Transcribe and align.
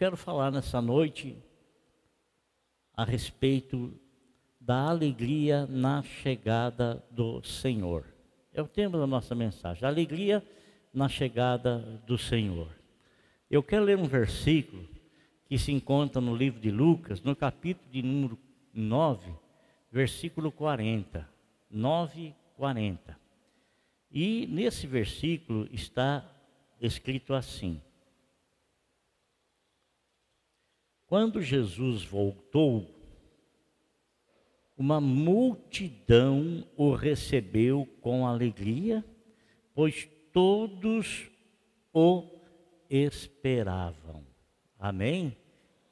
quero 0.00 0.16
falar 0.16 0.50
nessa 0.50 0.80
noite 0.80 1.36
a 2.96 3.04
respeito 3.04 3.92
da 4.58 4.88
alegria 4.88 5.66
na 5.66 6.02
chegada 6.02 7.04
do 7.10 7.44
Senhor. 7.44 8.06
É 8.50 8.62
o 8.62 8.66
tema 8.66 8.98
da 8.98 9.06
nossa 9.06 9.34
mensagem, 9.34 9.86
alegria 9.86 10.42
na 10.90 11.06
chegada 11.06 11.80
do 12.06 12.16
Senhor. 12.16 12.74
Eu 13.50 13.62
quero 13.62 13.84
ler 13.84 13.98
um 13.98 14.04
versículo 14.04 14.88
que 15.44 15.58
se 15.58 15.70
encontra 15.70 16.18
no 16.18 16.34
livro 16.34 16.58
de 16.58 16.70
Lucas, 16.70 17.20
no 17.20 17.36
capítulo 17.36 17.90
de 17.90 18.00
número 18.00 18.38
9, 18.72 19.34
versículo 19.92 20.50
40. 20.50 21.28
9, 21.70 22.34
40. 22.56 23.20
E 24.10 24.46
nesse 24.46 24.86
versículo 24.86 25.68
está 25.70 26.24
escrito 26.80 27.34
assim: 27.34 27.82
Quando 31.10 31.42
Jesus 31.42 32.04
voltou, 32.04 32.88
uma 34.76 35.00
multidão 35.00 36.64
o 36.76 36.94
recebeu 36.94 37.84
com 38.00 38.24
alegria, 38.24 39.04
pois 39.74 40.08
todos 40.32 41.28
o 41.92 42.28
esperavam. 42.88 44.24
Amém? 44.78 45.36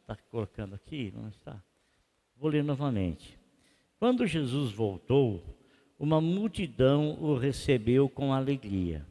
Está 0.03 0.15
colocando 0.31 0.77
aqui? 0.77 1.13
Não 1.13 1.29
está? 1.29 1.61
Vou 2.37 2.49
ler 2.49 2.63
novamente. 2.63 3.37
Quando 3.99 4.25
Jesus 4.25 4.71
voltou, 4.71 5.43
uma 5.99 6.21
multidão 6.21 7.21
o 7.21 7.35
recebeu 7.35 8.09
com 8.09 8.33
alegria, 8.33 9.05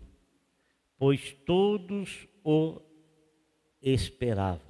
pois 0.98 1.34
todos 1.46 2.30
o 2.46 2.80
esperavam. 3.82 4.67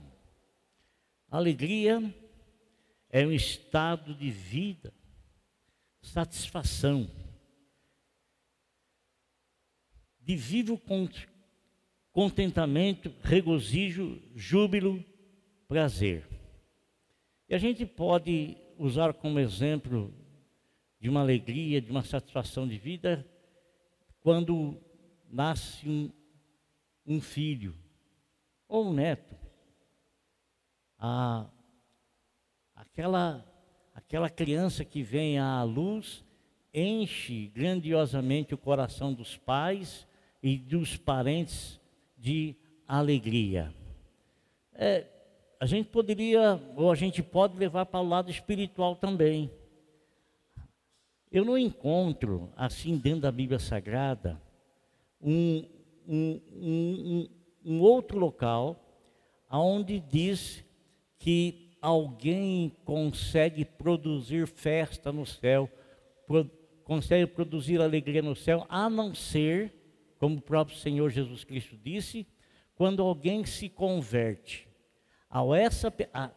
Alegria 1.30 2.02
é 3.10 3.28
um 3.28 3.34
estado 3.34 4.16
de 4.16 4.32
vida, 4.32 4.94
satisfação, 6.02 7.10
de 10.22 10.38
vivo 10.38 10.82
contentamento, 12.14 13.14
regozijo, 13.22 14.22
júbilo, 14.36 15.04
prazer. 15.68 16.26
E 17.50 17.56
a 17.56 17.58
gente 17.58 17.86
pode 17.86 18.58
usar 18.78 19.14
como 19.14 19.38
exemplo 19.38 20.14
de 20.98 21.10
uma 21.10 21.20
alegria, 21.20 21.82
de 21.82 21.92
uma 21.92 22.04
satisfação 22.04 22.66
de 22.66 22.78
vida, 22.78 23.30
quando 24.22 24.82
nasce 25.30 25.88
um, 25.90 26.10
um 27.06 27.20
filho 27.20 27.76
ou 28.66 28.88
um 28.90 28.94
neto 28.94 29.47
a, 31.00 31.46
aquela, 32.76 33.46
aquela 33.94 34.30
criança 34.30 34.84
que 34.84 35.04
vem 35.04 35.40
à 35.40 35.64
luz 35.64 36.24
enche 36.74 37.48
grandiosamente 37.48 38.54
o 38.54 38.58
coração 38.58 39.14
dos 39.14 39.38
pais 39.38 40.08
e 40.42 40.58
dos 40.58 40.96
parentes 40.98 41.80
de 42.18 42.56
alegria. 42.88 43.74
É, 44.74 45.06
a 45.60 45.66
gente 45.66 45.90
poderia, 45.90 46.62
ou 46.76 46.92
a 46.92 46.96
gente 46.96 47.24
pode 47.24 47.58
levar 47.58 47.86
para 47.86 48.00
o 48.00 48.08
lado 48.08 48.30
espiritual 48.30 48.96
também. 48.96 49.52
Eu 51.32 51.44
não 51.44 51.58
encontro, 51.58 52.52
assim, 52.56 52.98
dentro 52.98 53.22
da 53.22 53.32
Bíblia 53.32 53.60
Sagrada, 53.60 54.42
um, 55.22 55.66
um, 56.08 56.42
um, 56.54 57.30
um 57.66 57.82
outro 57.82 58.18
local 58.18 58.80
onde 59.50 60.00
diz 60.00 60.64
que 61.20 61.68
alguém 61.82 62.76
consegue 62.86 63.64
produzir 63.64 64.48
festa 64.48 65.12
no 65.12 65.26
céu, 65.26 65.70
pro, 66.26 66.50
consegue 66.84 67.28
produzir 67.28 67.82
alegria 67.82 68.22
no 68.22 68.36
céu, 68.36 68.66
a 68.70 68.90
não 68.90 69.14
ser, 69.14 69.74
como 70.18 70.38
o 70.38 70.42
próprio 70.42 70.78
Senhor 70.78 71.10
Jesus 71.10 71.44
Cristo 71.44 71.78
disse, 71.82 72.26
quando 72.76 73.02
alguém 73.02 73.46
se 73.46 73.70
converte. 73.70 74.68
Ao, 75.30 75.54
essa, 75.54 75.94
a, 76.14 76.30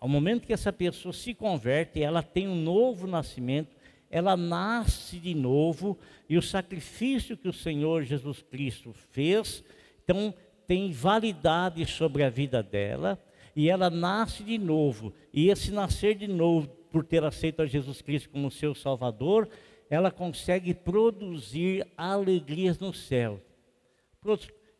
ao 0.00 0.08
momento 0.08 0.46
que 0.46 0.52
essa 0.52 0.72
pessoa 0.72 1.12
se 1.12 1.34
converte, 1.34 2.00
ela 2.00 2.22
tem 2.22 2.48
um 2.48 2.56
novo 2.56 3.06
nascimento, 3.06 3.76
ela 4.10 4.36
nasce 4.36 5.18
de 5.18 5.34
novo, 5.34 5.98
e 6.28 6.38
o 6.38 6.42
sacrifício 6.42 7.36
que 7.36 7.48
o 7.48 7.52
Senhor 7.52 8.02
Jesus 8.04 8.42
Cristo 8.42 8.92
fez, 9.10 9.62
então 10.02 10.32
tem 10.66 10.90
validade 10.90 11.84
sobre 11.86 12.22
a 12.22 12.30
vida 12.30 12.62
dela, 12.62 13.22
e 13.58 13.68
ela 13.68 13.90
nasce 13.90 14.44
de 14.44 14.56
novo. 14.56 15.12
E 15.34 15.50
esse 15.50 15.72
nascer 15.72 16.14
de 16.14 16.28
novo, 16.28 16.68
por 16.92 17.04
ter 17.04 17.24
aceito 17.24 17.60
a 17.60 17.66
Jesus 17.66 18.00
Cristo 18.00 18.30
como 18.30 18.52
seu 18.52 18.72
Salvador, 18.72 19.48
ela 19.90 20.12
consegue 20.12 20.72
produzir 20.72 21.84
alegrias 21.96 22.78
no 22.78 22.94
céu. 22.94 23.42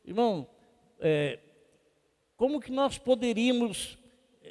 Irmão, 0.05 0.49
é, 1.00 1.41
como 2.37 2.61
que 2.61 2.71
nós 2.71 2.99
poderíamos 2.99 3.99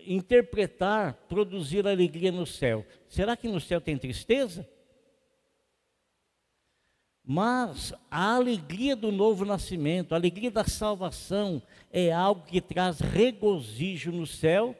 interpretar 0.05 1.13
produzir 1.29 1.87
alegria 1.87 2.29
no 2.29 2.45
céu? 2.45 2.85
Será 3.07 3.37
que 3.37 3.47
no 3.47 3.61
céu 3.61 3.79
tem 3.79 3.97
tristeza? 3.97 4.67
Mas 7.29 7.93
a 8.09 8.35
alegria 8.35 8.95
do 8.95 9.11
novo 9.11 9.43
nascimento, 9.43 10.13
a 10.13 10.15
alegria 10.15 10.49
da 10.49 10.63
salvação, 10.63 11.61
é 11.91 12.09
algo 12.09 12.45
que 12.45 12.61
traz 12.61 13.01
regozijo 13.01 14.13
no 14.13 14.25
céu, 14.25 14.73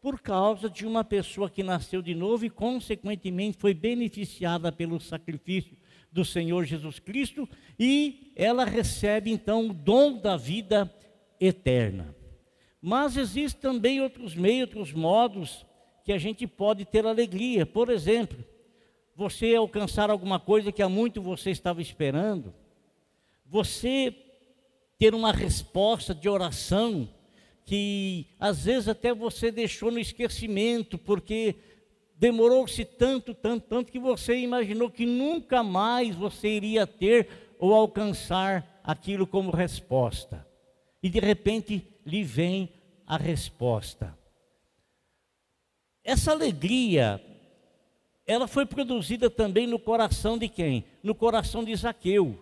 por 0.00 0.20
causa 0.20 0.70
de 0.70 0.86
uma 0.86 1.02
pessoa 1.02 1.50
que 1.50 1.64
nasceu 1.64 2.00
de 2.00 2.14
novo 2.14 2.46
e, 2.46 2.50
consequentemente, 2.50 3.58
foi 3.58 3.74
beneficiada 3.74 4.70
pelo 4.70 5.00
sacrifício 5.00 5.76
do 6.12 6.24
Senhor 6.24 6.64
Jesus 6.64 7.00
Cristo, 7.00 7.48
e 7.76 8.32
ela 8.36 8.64
recebe 8.64 9.32
então 9.32 9.68
o 9.68 9.74
dom 9.74 10.16
da 10.16 10.36
vida 10.36 10.94
eterna. 11.40 12.14
Mas 12.80 13.16
existem 13.16 13.60
também 13.60 14.00
outros 14.00 14.36
meios, 14.36 14.68
outros 14.68 14.92
modos 14.92 15.66
que 16.04 16.12
a 16.12 16.18
gente 16.18 16.46
pode 16.46 16.84
ter 16.84 17.04
alegria. 17.04 17.66
Por 17.66 17.90
exemplo, 17.90 18.44
você 19.20 19.54
alcançar 19.54 20.08
alguma 20.08 20.40
coisa 20.40 20.72
que 20.72 20.80
há 20.80 20.88
muito 20.88 21.20
você 21.20 21.50
estava 21.50 21.82
esperando, 21.82 22.54
você 23.44 24.16
ter 24.98 25.14
uma 25.14 25.30
resposta 25.30 26.14
de 26.14 26.26
oração 26.26 27.06
que 27.66 28.28
às 28.40 28.64
vezes 28.64 28.88
até 28.88 29.12
você 29.12 29.52
deixou 29.52 29.90
no 29.90 29.98
esquecimento, 29.98 30.96
porque 30.96 31.56
demorou-se 32.16 32.82
tanto, 32.82 33.34
tanto, 33.34 33.66
tanto 33.68 33.92
que 33.92 33.98
você 33.98 34.38
imaginou 34.38 34.90
que 34.90 35.04
nunca 35.04 35.62
mais 35.62 36.16
você 36.16 36.48
iria 36.48 36.86
ter 36.86 37.28
ou 37.58 37.74
alcançar 37.74 38.80
aquilo 38.82 39.26
como 39.26 39.50
resposta. 39.50 40.48
E 41.02 41.10
de 41.10 41.20
repente 41.20 41.86
lhe 42.06 42.24
vem 42.24 42.72
a 43.06 43.18
resposta. 43.18 44.18
Essa 46.02 46.32
alegria 46.32 47.22
ela 48.30 48.46
foi 48.46 48.64
produzida 48.64 49.28
também 49.28 49.66
no 49.66 49.76
coração 49.76 50.38
de 50.38 50.48
quem? 50.48 50.84
No 51.02 51.16
coração 51.16 51.64
de 51.64 51.74
Zaqueu. 51.74 52.38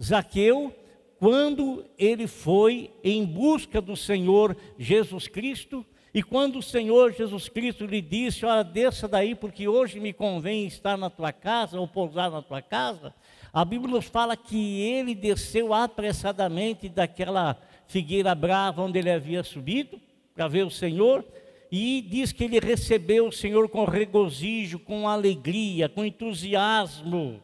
Zaqueu, 0.00 0.72
quando 1.18 1.84
ele 1.98 2.28
foi 2.28 2.92
em 3.02 3.24
busca 3.24 3.80
do 3.80 3.96
Senhor 3.96 4.56
Jesus 4.78 5.26
Cristo, 5.26 5.84
e 6.14 6.22
quando 6.22 6.60
o 6.60 6.62
Senhor 6.62 7.12
Jesus 7.12 7.48
Cristo 7.48 7.86
lhe 7.86 8.00
disse: 8.00 8.46
Olha, 8.46 8.62
desça 8.62 9.08
daí, 9.08 9.34
porque 9.34 9.66
hoje 9.66 9.98
me 9.98 10.12
convém 10.12 10.64
estar 10.64 10.96
na 10.96 11.10
tua 11.10 11.32
casa 11.32 11.80
ou 11.80 11.88
pousar 11.88 12.30
na 12.30 12.40
tua 12.40 12.62
casa, 12.62 13.12
a 13.52 13.64
Bíblia 13.64 13.96
nos 13.96 14.04
fala 14.04 14.36
que 14.36 14.80
ele 14.80 15.12
desceu 15.12 15.74
apressadamente 15.74 16.88
daquela 16.88 17.60
figueira 17.88 18.32
brava 18.32 18.80
onde 18.80 19.00
ele 19.00 19.10
havia 19.10 19.42
subido 19.42 20.00
para 20.36 20.46
ver 20.46 20.64
o 20.64 20.70
Senhor, 20.70 21.24
e 21.70 22.00
diz 22.08 22.32
que 22.32 22.44
ele 22.44 22.60
recebeu 22.60 23.28
o 23.28 23.32
Senhor 23.32 23.68
com 23.68 23.84
regozijo, 23.84 24.78
com 24.78 25.08
alegria, 25.08 25.88
com 25.88 26.04
entusiasmo, 26.04 27.42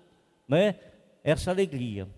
né? 0.48 0.76
Essa 1.24 1.50
alegria. 1.50 2.08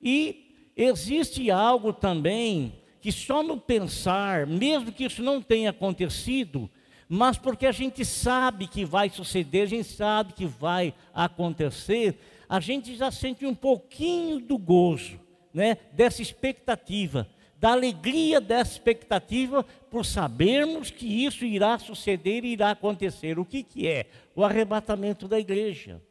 E 0.00 0.70
existe 0.76 1.50
algo 1.50 1.92
também 1.92 2.74
que 3.00 3.12
só 3.12 3.42
no 3.42 3.58
pensar, 3.58 4.46
mesmo 4.46 4.92
que 4.92 5.04
isso 5.04 5.22
não 5.22 5.40
tenha 5.40 5.70
acontecido, 5.70 6.68
mas 7.08 7.38
porque 7.38 7.66
a 7.66 7.72
gente 7.72 8.04
sabe 8.04 8.66
que 8.66 8.84
vai 8.84 9.08
suceder, 9.08 9.62
a 9.62 9.66
gente 9.66 9.88
sabe 9.88 10.32
que 10.34 10.46
vai 10.46 10.92
acontecer, 11.14 12.18
a 12.48 12.60
gente 12.60 12.96
já 12.96 13.10
sente 13.10 13.46
um 13.46 13.54
pouquinho 13.54 14.40
do 14.40 14.58
gozo, 14.58 15.18
né? 15.52 15.78
Dessa 15.92 16.20
expectativa 16.20 17.26
da 17.58 17.72
alegria 17.72 18.40
dessa 18.40 18.72
expectativa 18.72 19.66
por 19.90 20.04
sabermos 20.04 20.90
que 20.90 21.24
isso 21.24 21.44
irá 21.44 21.78
suceder 21.78 22.44
e 22.44 22.52
irá 22.52 22.70
acontecer. 22.70 23.38
O 23.38 23.44
que, 23.44 23.62
que 23.62 23.86
é? 23.86 24.06
O 24.34 24.44
arrebatamento 24.44 25.26
da 25.26 25.38
igreja. 25.38 26.02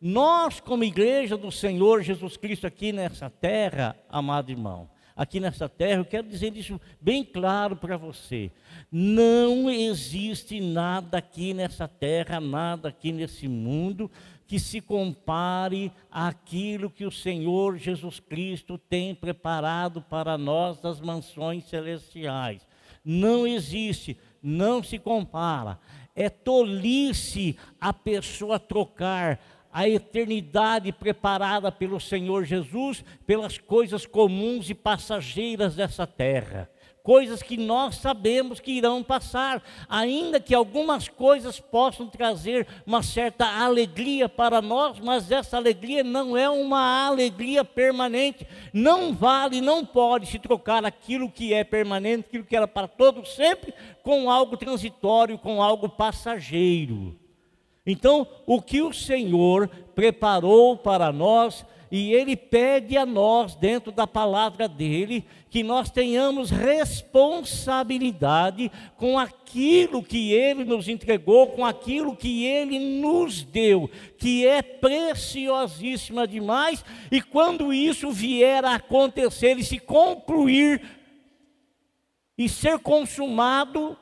Nós, 0.00 0.60
como 0.60 0.84
igreja 0.84 1.36
do 1.36 1.50
Senhor 1.50 2.02
Jesus 2.02 2.36
Cristo 2.36 2.66
aqui 2.66 2.92
nessa 2.92 3.30
terra, 3.30 3.96
amado 4.08 4.50
irmão, 4.50 4.90
aqui 5.16 5.40
nessa 5.40 5.68
terra, 5.68 6.00
eu 6.00 6.04
quero 6.04 6.28
dizer 6.28 6.54
isso 6.56 6.78
bem 7.00 7.24
claro 7.24 7.76
para 7.76 7.96
você. 7.96 8.50
Não 8.92 9.70
existe 9.70 10.60
nada 10.60 11.18
aqui 11.18 11.54
nessa 11.54 11.88
terra, 11.88 12.38
nada 12.38 12.90
aqui 12.90 13.10
nesse 13.10 13.48
mundo 13.48 14.10
que 14.46 14.60
se 14.60 14.80
compare 14.80 15.90
àquilo 16.10 16.90
que 16.90 17.04
o 17.04 17.10
Senhor 17.10 17.76
Jesus 17.78 18.20
Cristo 18.20 18.78
tem 18.78 19.14
preparado 19.14 20.00
para 20.02 20.38
nós 20.38 20.78
das 20.80 21.00
mansões 21.00 21.64
celestiais. 21.64 22.66
Não 23.08 23.46
existe, 23.46 24.18
não 24.42 24.82
se 24.82 24.98
compara. 24.98 25.78
É 26.14 26.28
tolice 26.28 27.56
a 27.80 27.92
pessoa 27.92 28.58
trocar 28.58 29.40
a 29.72 29.88
eternidade 29.88 30.90
preparada 30.90 31.70
pelo 31.70 32.00
Senhor 32.00 32.44
Jesus 32.44 33.04
pelas 33.24 33.58
coisas 33.58 34.04
comuns 34.04 34.68
e 34.68 34.74
passageiras 34.74 35.76
dessa 35.76 36.06
terra 36.06 36.68
coisas 37.06 37.40
que 37.40 37.56
nós 37.56 37.94
sabemos 37.94 38.58
que 38.58 38.72
irão 38.72 39.00
passar, 39.00 39.62
ainda 39.88 40.40
que 40.40 40.52
algumas 40.52 41.06
coisas 41.06 41.60
possam 41.60 42.08
trazer 42.08 42.66
uma 42.84 43.00
certa 43.00 43.46
alegria 43.46 44.28
para 44.28 44.60
nós, 44.60 44.98
mas 44.98 45.30
essa 45.30 45.56
alegria 45.56 46.02
não 46.02 46.36
é 46.36 46.50
uma 46.50 47.06
alegria 47.06 47.64
permanente. 47.64 48.44
Não 48.72 49.14
vale, 49.14 49.60
não 49.60 49.86
pode 49.86 50.26
se 50.26 50.40
trocar 50.40 50.84
aquilo 50.84 51.30
que 51.30 51.54
é 51.54 51.62
permanente, 51.62 52.26
aquilo 52.26 52.42
que 52.42 52.56
era 52.56 52.66
para 52.66 52.88
todos 52.88 53.36
sempre, 53.36 53.72
com 54.02 54.28
algo 54.28 54.56
transitório, 54.56 55.38
com 55.38 55.62
algo 55.62 55.88
passageiro. 55.88 57.16
Então, 57.86 58.26
o 58.44 58.60
que 58.60 58.82
o 58.82 58.92
Senhor 58.92 59.68
preparou 59.94 60.76
para 60.76 61.12
nós 61.12 61.64
e 61.90 62.12
ele 62.12 62.36
pede 62.36 62.96
a 62.96 63.04
nós, 63.06 63.54
dentro 63.54 63.92
da 63.92 64.06
palavra 64.06 64.68
dele, 64.68 65.24
que 65.48 65.62
nós 65.62 65.90
tenhamos 65.90 66.50
responsabilidade 66.50 68.70
com 68.96 69.16
aquilo 69.18 70.02
que 70.02 70.32
ele 70.32 70.64
nos 70.64 70.88
entregou, 70.88 71.46
com 71.48 71.64
aquilo 71.64 72.16
que 72.16 72.44
ele 72.44 73.00
nos 73.00 73.42
deu, 73.42 73.90
que 74.18 74.46
é 74.46 74.60
preciosíssima 74.60 76.26
demais, 76.26 76.84
e 77.10 77.22
quando 77.22 77.72
isso 77.72 78.10
vier 78.10 78.62
a 78.64 78.74
acontecer 78.74 79.56
e 79.56 79.64
se 79.64 79.78
concluir 79.78 80.82
e 82.36 82.48
ser 82.48 82.80
consumado, 82.80 83.96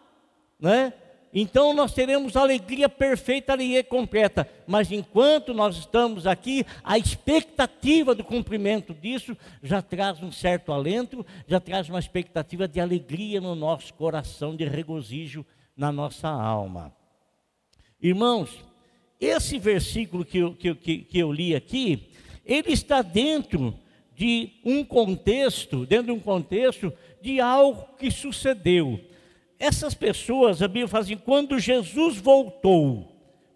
né? 0.59 0.95
Então 1.35 1.75
nós 1.75 1.93
teremos 1.93 2.37
alegria 2.37 2.89
perfeita 2.89 3.61
e 3.61 3.83
completa. 3.83 4.49
Mas 4.69 4.93
enquanto 4.93 5.53
nós 5.53 5.77
estamos 5.77 6.29
aqui, 6.29 6.65
a 6.85 6.97
expectativa 6.97 8.15
do 8.15 8.23
cumprimento 8.23 8.95
disso 8.95 9.37
já 9.61 9.83
traz 9.83 10.23
um 10.23 10.31
certo 10.31 10.73
alento, 10.73 11.27
já 11.49 11.59
traz 11.59 11.89
uma 11.89 11.99
expectativa 11.99 12.69
de 12.69 12.79
alegria 12.79 13.41
no 13.41 13.57
nosso 13.57 13.93
coração, 13.95 14.55
de 14.55 14.65
regozijo 14.65 15.45
na 15.77 15.91
nossa 15.91 16.29
alma. 16.29 16.95
Irmãos, 18.01 18.65
esse 19.21 19.59
versículo 19.59 20.25
que 20.25 20.39
eu, 20.39 20.55
que, 20.55 20.73
que, 20.77 20.99
que 20.99 21.19
eu 21.19 21.33
li 21.33 21.57
aqui, 21.57 22.11
ele 22.47 22.73
está 22.73 23.03
dentro 23.03 23.75
de 24.15 24.53
um 24.65 24.85
contexto, 24.85 25.85
dentro 25.85 26.07
de 26.07 26.13
um 26.13 26.21
contexto 26.21 26.93
de 27.21 27.41
algo 27.41 27.89
que 27.99 28.09
sucedeu. 28.09 29.01
Essas 29.59 29.95
pessoas, 29.95 30.63
a 30.63 30.69
Bíblia 30.69 30.89
fala 30.89 31.05
assim, 31.05 31.17
quando 31.17 31.59
Jesus 31.59 32.17
voltou, 32.17 33.09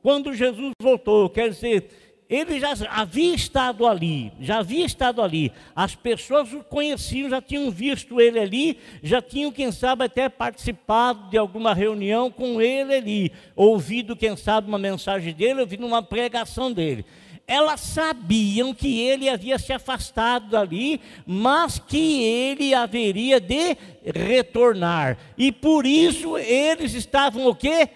quando 0.03 0.33
Jesus 0.33 0.73
voltou, 0.81 1.29
quer 1.29 1.51
dizer, 1.51 1.91
ele 2.29 2.61
já 2.61 2.75
havia 2.91 3.35
estado 3.35 3.87
ali, 3.87 4.33
já 4.39 4.59
havia 4.59 4.85
estado 4.85 5.23
ali. 5.23 5.51
As 5.75 5.95
pessoas 5.95 6.53
o 6.53 6.63
conheciam, 6.63 7.31
já 7.31 7.41
tinham 7.41 7.71
visto 7.71 8.21
ele 8.21 8.39
ali, 8.39 8.79
já 9.03 9.23
tinham, 9.23 9.51
quem 9.51 9.73
sabe, 9.73 10.05
até 10.05 10.29
participado 10.29 11.31
de 11.31 11.39
alguma 11.39 11.75
reunião 11.75 12.31
com 12.31 12.61
ele 12.61 12.95
ali, 12.95 13.33
ouvido, 13.57 14.15
quem 14.15 14.37
sabe, 14.37 14.69
uma 14.69 14.79
mensagem 14.79 15.33
dele, 15.33 15.63
ouvido 15.63 15.87
uma 15.87 16.03
pregação 16.03 16.73
dele 16.73 17.05
elas 17.49 17.81
sabiam 17.81 18.75
que 18.75 19.01
ele 19.01 19.27
havia 19.27 19.59
se 19.59 19.73
afastado 19.73 20.51
dali, 20.51 21.01
mas 21.27 21.79
que 21.79 22.23
ele 22.23 22.75
haveria 22.75 23.41
de 23.41 23.75
retornar. 24.05 25.17
E 25.39 25.51
por 25.51 25.87
isso 25.87 26.37
eles 26.37 26.93
estavam 26.93 27.47
o 27.47 27.55
quê? 27.55 27.89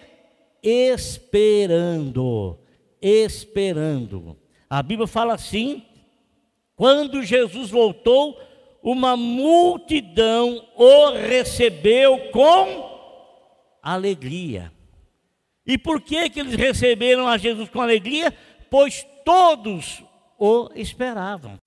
Esperando. 0.63 2.57
Esperando. 2.99 4.35
A 4.67 4.81
Bíblia 4.81 5.05
fala 5.05 5.35
assim: 5.35 5.83
quando 6.75 7.21
Jesus 7.21 7.69
voltou, 7.69 8.35
uma 8.81 9.15
multidão 9.15 10.65
o 10.75 11.11
recebeu 11.11 12.31
com 12.31 12.91
alegria. 13.83 14.71
E 15.65 15.77
por 15.77 16.01
que, 16.01 16.29
que 16.29 16.39
eles 16.39 16.55
receberam 16.55 17.27
a 17.27 17.37
Jesus 17.37 17.69
com 17.69 17.81
alegria? 17.81 18.35
Pois 18.73 19.05
todos 19.23 20.03
o 20.35 20.67
esperavam. 20.73 21.59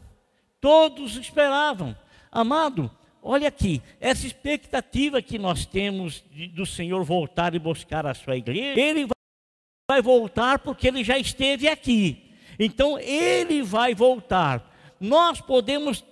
Todos 0.61 1.15
esperavam. 1.15 1.97
Amado, 2.33 2.91
olha 3.23 3.47
aqui, 3.47 3.81
essa 4.01 4.27
expectativa 4.27 5.23
que 5.23 5.39
nós 5.39 5.65
temos 5.65 6.25
de, 6.33 6.49
do 6.49 6.67
Senhor 6.67 7.05
voltar 7.05 7.55
e 7.55 7.61
buscar 7.61 8.05
a 8.07 8.13
sua 8.13 8.37
igreja, 8.37 8.81
ele 8.81 9.07
vai 9.89 10.03
voltar 10.03 10.59
porque 10.59 10.89
ele 10.89 11.05
já 11.05 11.17
esteve 11.17 11.69
aqui. 11.69 12.35
Então 12.59 12.99
ele 12.99 13.63
vai 13.63 13.95
voltar. 13.95 14.69
Nós 14.99 15.41
podemos 15.41 16.05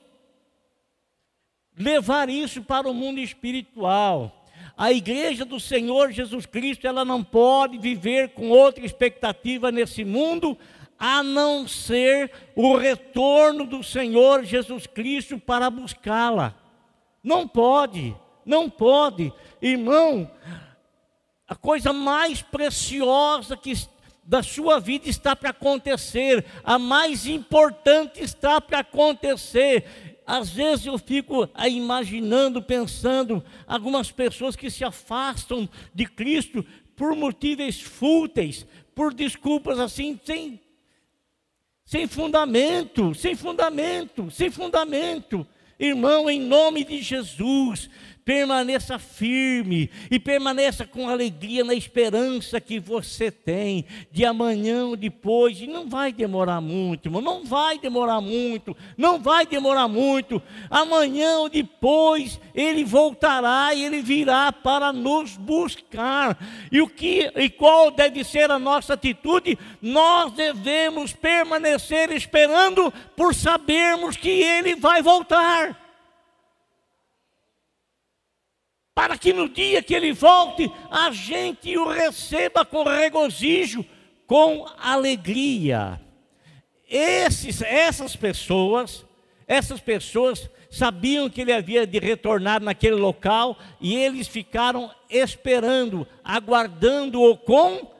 levar 1.76 2.28
isso 2.28 2.62
para 2.62 2.88
o 2.88 2.94
mundo 2.94 3.18
espiritual. 3.18 4.44
A 4.76 4.92
igreja 4.92 5.44
do 5.44 5.58
Senhor 5.58 6.12
Jesus 6.12 6.46
Cristo, 6.46 6.86
ela 6.86 7.04
não 7.04 7.24
pode 7.24 7.78
viver 7.78 8.28
com 8.28 8.50
outra 8.50 8.86
expectativa 8.86 9.72
nesse 9.72 10.04
mundo 10.04 10.56
a 10.98 11.22
não 11.22 11.66
ser 11.66 12.30
o 12.54 12.76
retorno 12.76 13.66
do 13.66 13.82
Senhor 13.82 14.44
Jesus 14.44 14.86
Cristo 14.86 15.38
para 15.38 15.70
buscá-la. 15.70 16.54
Não 17.22 17.48
pode, 17.48 18.14
não 18.44 18.68
pode. 18.68 19.32
Irmão, 19.60 20.30
a 21.46 21.54
coisa 21.54 21.92
mais 21.92 22.42
preciosa 22.42 23.56
que 23.56 23.72
da 24.26 24.42
sua 24.42 24.80
vida 24.80 25.08
está 25.08 25.36
para 25.36 25.50
acontecer, 25.50 26.44
a 26.62 26.78
mais 26.78 27.26
importante 27.26 28.22
está 28.22 28.60
para 28.60 28.78
acontecer. 28.78 29.84
Às 30.26 30.48
vezes 30.48 30.86
eu 30.86 30.96
fico 30.96 31.48
imaginando, 31.68 32.62
pensando, 32.62 33.44
algumas 33.66 34.10
pessoas 34.10 34.56
que 34.56 34.70
se 34.70 34.82
afastam 34.82 35.68
de 35.94 36.06
Cristo 36.06 36.64
por 36.96 37.14
motivos 37.14 37.80
fúteis, 37.80 38.66
por 38.94 39.12
desculpas 39.12 39.78
assim, 39.78 40.18
sem 40.24 40.63
sem 41.84 42.06
fundamento, 42.06 43.14
sem 43.14 43.34
fundamento, 43.34 44.30
sem 44.30 44.50
fundamento. 44.50 45.46
Irmão, 45.78 46.30
em 46.30 46.40
nome 46.40 46.84
de 46.84 47.02
Jesus, 47.02 47.90
permaneça 48.24 48.98
firme 48.98 49.90
e 50.10 50.18
permaneça 50.18 50.86
com 50.86 51.08
alegria 51.08 51.62
na 51.62 51.74
esperança 51.74 52.60
que 52.60 52.80
você 52.80 53.30
tem 53.30 53.84
de 54.10 54.24
amanhã 54.24 54.86
ou 54.86 54.96
depois, 54.96 55.60
e 55.60 55.66
não 55.66 55.88
vai 55.88 56.12
demorar 56.12 56.60
muito, 56.60 57.06
irmão, 57.06 57.20
não 57.20 57.44
vai 57.44 57.78
demorar 57.78 58.20
muito, 58.20 58.76
não 58.96 59.20
vai 59.20 59.46
demorar 59.46 59.88
muito. 59.88 60.42
Amanhã 60.70 61.38
ou 61.38 61.48
depois 61.48 62.40
ele 62.54 62.84
voltará 62.84 63.74
e 63.74 63.84
ele 63.84 64.00
virá 64.00 64.50
para 64.50 64.92
nos 64.92 65.36
buscar. 65.36 66.38
E 66.72 66.80
o 66.80 66.88
que 66.88 67.30
e 67.36 67.50
qual 67.50 67.90
deve 67.90 68.24
ser 68.24 68.50
a 68.50 68.58
nossa 68.58 68.94
atitude? 68.94 69.58
Nós 69.82 70.32
devemos 70.32 71.12
permanecer 71.12 72.10
esperando 72.10 72.92
por 73.14 73.34
sabermos 73.34 74.16
que 74.16 74.30
ele 74.30 74.74
vai 74.76 75.02
voltar. 75.02 75.83
Para 78.94 79.18
que 79.18 79.32
no 79.32 79.48
dia 79.48 79.82
que 79.82 79.92
ele 79.92 80.12
volte, 80.12 80.70
a 80.90 81.10
gente 81.10 81.76
o 81.76 81.88
receba 81.88 82.64
com 82.64 82.84
regozijo, 82.84 83.84
com 84.26 84.66
alegria. 84.78 86.00
Esses, 86.88 87.60
essas 87.60 88.14
pessoas, 88.14 89.04
essas 89.48 89.80
pessoas 89.80 90.48
sabiam 90.70 91.28
que 91.28 91.40
ele 91.40 91.52
havia 91.52 91.86
de 91.86 91.98
retornar 91.98 92.62
naquele 92.62 92.94
local 92.94 93.58
e 93.80 93.96
eles 93.96 94.28
ficaram 94.28 94.90
esperando, 95.10 96.06
aguardando-o 96.22 97.36
com 97.36 97.90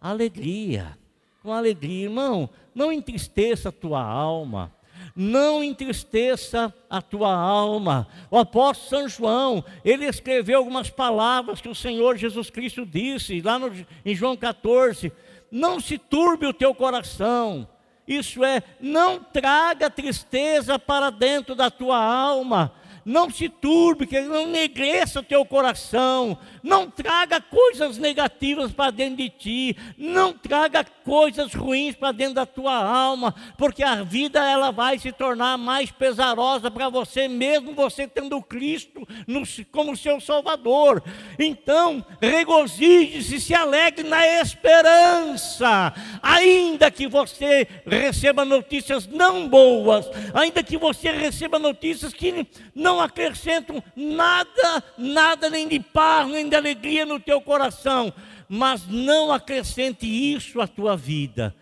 alegria. 0.00 0.98
Com 1.42 1.52
alegria, 1.52 2.04
irmão, 2.04 2.50
não 2.74 2.92
entristeça 2.92 3.68
a 3.68 3.72
tua 3.72 4.02
alma 4.02 4.75
não 5.16 5.64
entristeça 5.64 6.72
a 6.90 7.00
tua 7.00 7.34
alma. 7.34 8.06
O 8.30 8.36
apóstolo 8.36 8.88
São 8.90 9.08
João, 9.08 9.64
ele 9.82 10.04
escreveu 10.04 10.58
algumas 10.58 10.90
palavras 10.90 11.60
que 11.60 11.68
o 11.68 11.74
Senhor 11.74 12.18
Jesus 12.18 12.50
Cristo 12.50 12.84
disse, 12.84 13.40
lá 13.40 13.58
no, 13.58 13.72
em 14.04 14.14
João 14.14 14.36
14: 14.36 15.10
Não 15.50 15.80
se 15.80 15.96
turbe 15.96 16.46
o 16.46 16.52
teu 16.52 16.74
coração, 16.74 17.66
isso 18.06 18.44
é, 18.44 18.62
não 18.78 19.18
traga 19.18 19.88
tristeza 19.88 20.78
para 20.78 21.10
dentro 21.10 21.54
da 21.54 21.70
tua 21.70 21.98
alma, 21.98 22.72
não 23.06 23.30
se 23.30 23.48
turbe, 23.48 24.04
que 24.04 24.20
não 24.20 24.48
negreça 24.48 25.20
o 25.20 25.22
teu 25.22 25.44
coração, 25.46 26.36
não 26.60 26.90
traga 26.90 27.40
coisas 27.40 27.98
negativas 27.98 28.72
para 28.72 28.90
dentro 28.90 29.18
de 29.18 29.28
ti, 29.30 29.76
não 29.96 30.32
traga 30.32 30.84
coisas 31.04 31.54
ruins 31.54 31.94
para 31.94 32.10
dentro 32.10 32.34
da 32.34 32.44
tua 32.44 32.74
alma, 32.74 33.32
porque 33.56 33.84
a 33.84 34.02
vida 34.02 34.44
ela 34.44 34.72
vai 34.72 34.98
se 34.98 35.12
tornar 35.12 35.56
mais 35.56 35.92
pesarosa 35.92 36.68
para 36.68 36.88
você, 36.88 37.28
mesmo 37.28 37.74
você 37.74 38.08
tendo 38.08 38.42
Cristo 38.42 39.06
no, 39.24 39.42
como 39.70 39.96
seu 39.96 40.20
Salvador. 40.20 41.00
Então, 41.38 42.04
regozije-se, 42.20 43.40
se 43.40 43.54
alegre 43.54 44.02
na 44.02 44.26
esperança, 44.40 45.94
ainda 46.20 46.90
que 46.90 47.06
você 47.06 47.68
receba 47.86 48.44
notícias 48.44 49.06
não 49.06 49.48
boas, 49.48 50.10
ainda 50.34 50.60
que 50.60 50.76
você 50.76 51.12
receba 51.12 51.56
notícias 51.60 52.12
que 52.12 52.44
não 52.74 52.95
não 52.96 53.02
acrescentam 53.02 53.82
nada, 53.94 54.82
nada 54.96 55.50
nem 55.50 55.68
de 55.68 55.78
paz, 55.78 56.28
nem 56.28 56.48
de 56.48 56.56
alegria 56.56 57.04
no 57.04 57.20
teu 57.20 57.40
coração, 57.40 58.12
mas 58.48 58.86
não 58.86 59.30
acrescente 59.30 60.06
isso 60.06 60.60
à 60.60 60.66
tua 60.66 60.96
vida. 60.96 61.54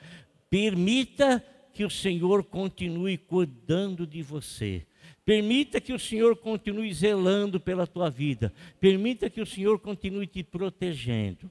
Permita 0.49 1.45
que 1.73 1.85
o 1.85 1.91
Senhor 1.91 2.45
continue 2.45 3.19
cuidando 3.19 4.07
de 4.07 4.23
você. 4.23 4.87
Permita 5.25 5.81
que 5.81 5.93
o 5.93 5.99
Senhor 5.99 6.37
continue 6.37 6.93
zelando 6.93 7.59
pela 7.59 7.87
tua 7.87 8.09
vida. 8.11 8.53
Permita 8.79 9.29
que 9.29 9.41
o 9.41 9.47
Senhor 9.47 9.81
continue 9.81 10.27
te 10.27 10.45
protegendo. 10.45 11.51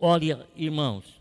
Olha, 0.00 0.48
irmãos, 0.56 1.20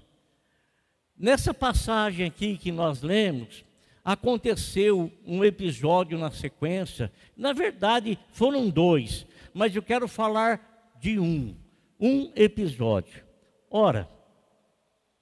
nessa 1.16 1.54
passagem 1.54 2.26
aqui 2.26 2.58
que 2.58 2.72
nós 2.72 3.04
lemos, 3.04 3.64
aconteceu 4.04 5.12
um 5.26 5.44
episódio 5.44 6.18
na 6.18 6.32
sequência. 6.32 7.12
Na 7.38 7.54
verdade, 7.54 8.18
foram 8.32 8.70
dois, 8.70 9.26
mas 9.54 9.76
eu 9.76 9.82
quero 9.82 10.08
falar 10.08 10.94
de 11.00 11.20
um, 11.20 11.56
um 12.00 12.32
episódio. 12.36 13.24
Ora, 13.70 14.10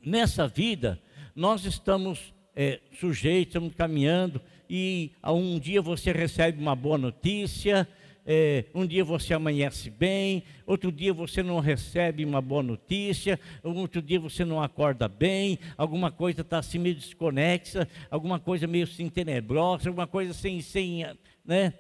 nessa 0.04 0.48
vida, 0.48 1.02
nós 1.36 1.66
estamos 1.66 2.34
é, 2.56 2.80
sujeitos, 3.00 3.50
estamos 3.50 3.76
caminhando, 3.76 4.42
e 4.70 5.12
um 5.24 5.60
dia 5.60 5.82
você 5.82 6.12
recebe 6.12 6.60
uma 6.60 6.76
boa 6.76 6.98
notícia, 6.98 7.88
é, 8.26 8.66
um 8.76 8.86
dia 8.86 9.04
você 9.04 9.34
amanhece 9.34 9.90
bem, 9.90 10.44
outro 10.66 10.92
dia 10.92 11.14
você 11.14 11.42
não 11.42 11.60
recebe 11.60 12.24
uma 12.24 12.42
boa 12.42 12.62
notícia, 12.62 13.40
outro 13.64 14.02
dia 14.02 14.20
você 14.20 14.46
não 14.46 14.62
acorda 14.62 15.08
bem, 15.08 15.58
alguma 15.76 16.12
coisa 16.12 16.42
está 16.42 16.60
assim 16.60 16.78
meio 16.78 16.96
desconexa, 16.96 17.88
alguma 18.10 18.40
coisa 18.40 18.68
meio 18.68 18.84
assim 18.84 19.10
tenebrosa, 19.10 19.90
alguma 19.90 20.06
coisa 20.06 20.34
sem, 20.34 20.62
sem, 20.62 21.04
né? 21.44 21.74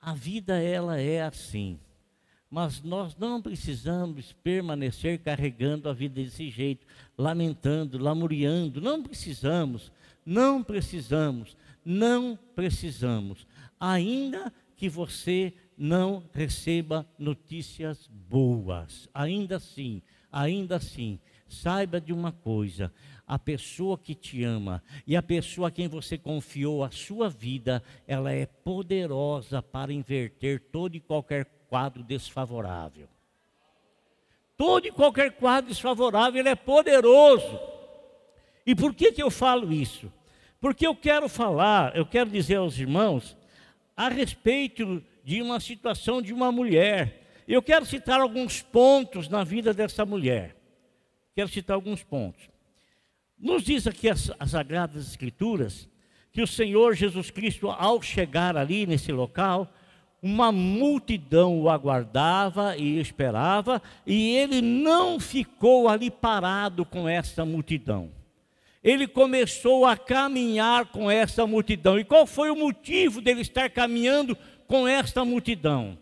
A 0.00 0.12
vida 0.12 0.60
ela 0.60 1.00
é 1.00 1.22
assim. 1.22 1.80
Mas 2.48 2.80
nós 2.80 3.16
não 3.16 3.42
precisamos 3.42 4.32
permanecer 4.32 5.18
carregando 5.18 5.88
a 5.88 5.92
vida 5.92 6.22
desse 6.22 6.48
jeito, 6.48 6.86
lamentando, 7.18 7.98
lamuriando. 7.98 8.80
Não 8.80 9.02
precisamos, 9.02 9.90
não 10.24 10.62
precisamos, 10.62 11.56
não 11.84 12.38
precisamos 12.54 13.46
ainda 13.80 14.52
que 14.76 14.88
você 14.88 15.52
não 15.76 16.22
receba 16.32 17.06
notícias 17.18 18.08
boas. 18.08 19.08
Ainda 19.12 19.56
assim, 19.56 20.02
ainda 20.30 20.76
assim, 20.76 21.18
saiba 21.48 22.00
de 22.00 22.12
uma 22.12 22.32
coisa: 22.32 22.92
a 23.26 23.38
pessoa 23.38 23.98
que 23.98 24.14
te 24.14 24.42
ama 24.44 24.82
e 25.06 25.16
a 25.16 25.22
pessoa 25.22 25.68
a 25.68 25.70
quem 25.70 25.88
você 25.88 26.16
confiou 26.16 26.84
a 26.84 26.90
sua 26.90 27.28
vida, 27.28 27.82
ela 28.06 28.32
é 28.32 28.46
poderosa 28.46 29.62
para 29.62 29.92
inverter 29.92 30.60
todo 30.70 30.94
e 30.94 31.00
qualquer 31.00 31.46
quadro 31.68 32.02
desfavorável. 32.02 33.08
Todo 34.56 34.86
e 34.86 34.90
qualquer 34.92 35.32
quadro 35.32 35.68
desfavorável, 35.68 36.40
ele 36.40 36.48
é 36.48 36.54
poderoso. 36.54 37.60
E 38.64 38.74
por 38.74 38.94
que, 38.94 39.12
que 39.12 39.22
eu 39.22 39.30
falo 39.30 39.70
isso? 39.70 40.10
Porque 40.58 40.86
eu 40.86 40.96
quero 40.96 41.28
falar, 41.28 41.94
eu 41.94 42.06
quero 42.06 42.30
dizer 42.30 42.56
aos 42.56 42.78
irmãos 42.78 43.36
a 43.96 44.08
respeito 44.08 45.02
de 45.24 45.40
uma 45.40 45.58
situação 45.58 46.20
de 46.20 46.32
uma 46.32 46.52
mulher. 46.52 47.22
Eu 47.48 47.62
quero 47.62 47.86
citar 47.86 48.20
alguns 48.20 48.60
pontos 48.60 49.28
na 49.28 49.42
vida 49.42 49.72
dessa 49.72 50.04
mulher. 50.04 50.54
Quero 51.34 51.48
citar 51.48 51.74
alguns 51.74 52.02
pontos. 52.02 52.48
Nos 53.38 53.62
diz 53.62 53.86
aqui 53.86 54.08
as, 54.08 54.30
as 54.38 54.50
Sagradas 54.50 55.06
Escrituras 55.08 55.88
que 56.32 56.42
o 56.42 56.46
Senhor 56.46 56.94
Jesus 56.94 57.30
Cristo, 57.30 57.70
ao 57.70 58.02
chegar 58.02 58.56
ali 58.56 58.86
nesse 58.86 59.10
local, 59.10 59.72
uma 60.20 60.52
multidão 60.52 61.60
o 61.60 61.70
aguardava 61.70 62.76
e 62.76 62.98
esperava, 62.98 63.80
e 64.06 64.36
ele 64.36 64.60
não 64.60 65.18
ficou 65.18 65.88
ali 65.88 66.10
parado 66.10 66.84
com 66.84 67.08
essa 67.08 67.44
multidão 67.44 68.10
ele 68.86 69.08
começou 69.08 69.84
a 69.84 69.96
caminhar 69.96 70.86
com 70.86 71.10
essa 71.10 71.44
multidão. 71.44 71.98
E 71.98 72.04
qual 72.04 72.24
foi 72.24 72.50
o 72.50 72.56
motivo 72.56 73.20
dele 73.20 73.40
estar 73.40 73.68
caminhando 73.68 74.38
com 74.68 74.86
esta 74.86 75.24
multidão? 75.24 75.98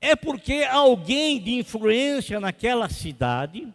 É 0.00 0.14
porque 0.14 0.64
alguém 0.70 1.40
de 1.40 1.54
influência 1.54 2.38
naquela 2.38 2.88
cidade 2.88 3.66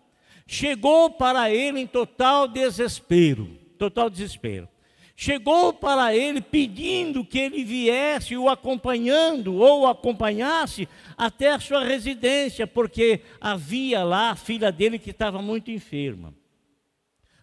chegou 0.48 1.10
para 1.10 1.51
ele 1.51 1.82
em 1.82 1.86
total 1.86 2.48
desespero, 2.48 3.50
total 3.77 4.10
desespero. 4.10 4.70
Chegou 5.13 5.74
para 5.74 6.15
ele 6.15 6.39
pedindo 6.39 7.25
que 7.25 7.39
ele 7.39 7.65
viesse 7.65 8.38
o 8.38 8.48
acompanhando 8.48 9.55
ou 9.55 9.82
o 9.82 9.88
acompanhasse 9.88 10.88
até 11.17 11.51
a 11.51 11.60
sua 11.60 11.84
residência, 11.84 12.65
porque 12.65 13.20
havia 13.41 14.05
lá 14.05 14.29
a 14.29 14.38
filha 14.38 14.72
dele 14.72 14.98
que 14.98 15.10
estava 15.10 15.41
muito 15.41 15.70
enferma. 15.70 16.34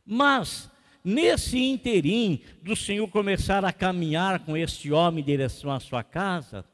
Mas 0.05 0.70
Nesse 1.03 1.59
interim 1.59 2.43
do 2.63 2.77
Senhor 2.77 3.09
começar 3.09 3.65
a 3.65 3.73
caminhar 3.73 4.41
com 4.41 4.55
este 4.57 4.93
homem 4.93 5.23
em 5.23 5.27
direção 5.27 5.71
à 5.71 5.81
sua 5.81 6.05
casa, 6.05 6.65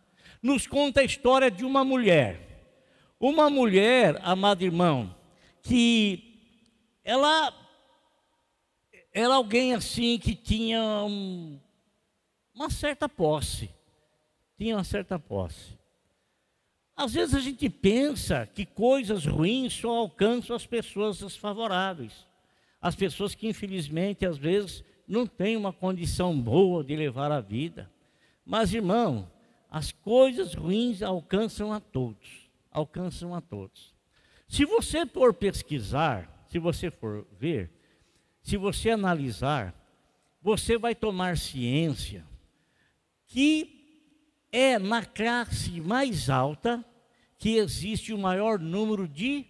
nos 0.42 0.66
conta 0.66 1.00
a 1.00 1.04
história 1.04 1.50
de 1.50 1.64
uma 1.64 1.84
mulher. 1.84 2.40
Uma 3.20 3.48
mulher, 3.48 4.20
amado 4.22 4.62
irmão, 4.62 5.14
que 5.62 6.58
ela 7.04 7.54
era 9.12 9.34
alguém 9.34 9.74
assim 9.74 10.18
que 10.18 10.34
tinha 10.34 10.82
um, 11.04 11.60
uma 12.52 12.68
certa 12.68 13.08
posse. 13.08 13.70
Tinha 14.58 14.76
uma 14.76 14.84
certa 14.84 15.18
posse. 15.18 15.78
Às 16.96 17.12
vezes 17.14 17.34
a 17.34 17.40
gente 17.40 17.68
pensa 17.70 18.46
que 18.52 18.66
coisas 18.66 19.24
ruins 19.24 19.72
só 19.72 19.90
alcançam 19.90 20.56
as 20.56 20.66
pessoas 20.66 21.20
desfavoráveis 21.20 22.26
as 22.80 22.94
pessoas 22.94 23.34
que 23.34 23.48
infelizmente 23.48 24.24
às 24.24 24.36
vezes 24.36 24.84
não 25.06 25.26
têm 25.26 25.56
uma 25.56 25.72
condição 25.72 26.38
boa 26.40 26.82
de 26.82 26.96
levar 26.96 27.30
a 27.30 27.40
vida. 27.40 27.90
Mas, 28.44 28.74
irmão, 28.74 29.30
as 29.70 29.92
coisas 29.92 30.54
ruins 30.54 31.02
alcançam 31.02 31.72
a 31.72 31.80
todos, 31.80 32.50
alcançam 32.70 33.34
a 33.34 33.40
todos. 33.40 33.94
Se 34.48 34.64
você 34.64 35.06
for 35.06 35.34
pesquisar, 35.34 36.44
se 36.48 36.58
você 36.58 36.90
for 36.90 37.26
ver, 37.38 37.70
se 38.42 38.56
você 38.56 38.90
analisar, 38.90 39.74
você 40.40 40.78
vai 40.78 40.94
tomar 40.94 41.36
ciência 41.36 42.24
que 43.26 43.74
é 44.52 44.78
na 44.78 45.04
classe 45.04 45.80
mais 45.80 46.30
alta 46.30 46.84
que 47.38 47.56
existe 47.56 48.12
o 48.12 48.18
maior 48.18 48.58
número 48.58 49.08
de 49.08 49.44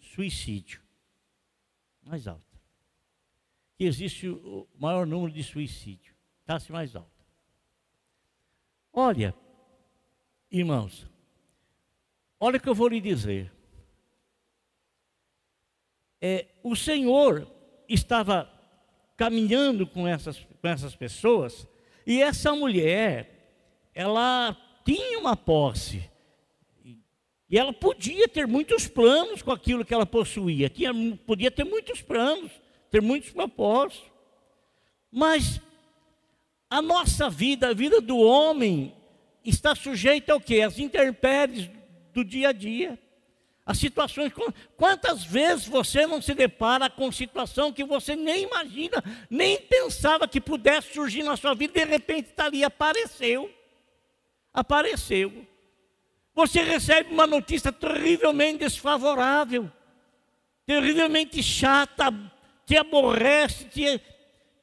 suicídio. 0.00 0.80
Mais 2.04 2.28
alto 2.28 2.45
que 3.76 3.84
existe 3.84 4.28
o 4.28 4.66
maior 4.78 5.06
número 5.06 5.32
de 5.32 5.42
suicídio, 5.44 6.14
classe 6.46 6.72
mais 6.72 6.96
alta. 6.96 7.10
Olha, 8.92 9.34
irmãos, 10.50 11.06
olha 12.40 12.56
o 12.56 12.60
que 12.60 12.68
eu 12.68 12.74
vou 12.74 12.88
lhe 12.88 13.00
dizer. 13.00 13.52
É, 16.20 16.46
o 16.62 16.74
Senhor 16.74 17.46
estava 17.86 18.50
caminhando 19.16 19.86
com 19.86 20.08
essas, 20.08 20.38
com 20.38 20.68
essas 20.68 20.96
pessoas 20.96 21.68
e 22.06 22.22
essa 22.22 22.54
mulher, 22.54 23.90
ela 23.94 24.56
tinha 24.84 25.18
uma 25.18 25.36
posse. 25.36 26.08
E 27.48 27.58
ela 27.58 27.72
podia 27.72 28.26
ter 28.26 28.46
muitos 28.46 28.88
planos 28.88 29.42
com 29.42 29.52
aquilo 29.52 29.84
que 29.84 29.92
ela 29.92 30.06
possuía, 30.06 30.70
tinha, 30.70 30.92
podia 31.26 31.50
ter 31.50 31.64
muitos 31.64 32.00
planos 32.00 32.50
ter 32.90 33.00
muitos 33.02 33.30
propósitos. 33.30 34.10
Mas 35.10 35.60
a 36.68 36.82
nossa 36.82 37.30
vida, 37.30 37.68
a 37.68 37.74
vida 37.74 38.00
do 38.00 38.18
homem, 38.18 38.94
está 39.44 39.74
sujeita 39.74 40.32
ao 40.32 40.40
quê? 40.40 40.62
Às 40.62 40.78
intempéries 40.78 41.70
do 42.12 42.24
dia 42.24 42.48
a 42.48 42.52
dia. 42.52 42.98
As 43.64 43.78
situações. 43.78 44.32
Quantas 44.76 45.24
vezes 45.24 45.66
você 45.66 46.06
não 46.06 46.22
se 46.22 46.34
depara 46.34 46.88
com 46.88 47.10
situação 47.10 47.72
que 47.72 47.84
você 47.84 48.14
nem 48.14 48.44
imagina, 48.44 49.02
nem 49.28 49.60
pensava 49.60 50.28
que 50.28 50.40
pudesse 50.40 50.94
surgir 50.94 51.22
na 51.22 51.36
sua 51.36 51.54
vida, 51.54 51.72
de 51.72 51.84
repente 51.84 52.30
está 52.30 52.46
ali, 52.46 52.62
apareceu. 52.62 53.50
apareceu. 54.52 55.46
Você 56.34 56.62
recebe 56.62 57.12
uma 57.12 57.26
notícia 57.26 57.72
terrivelmente 57.72 58.58
desfavorável, 58.58 59.72
terrivelmente 60.66 61.42
chata, 61.42 62.12
te 62.66 62.76
aborrece, 62.76 63.64
te 63.66 64.00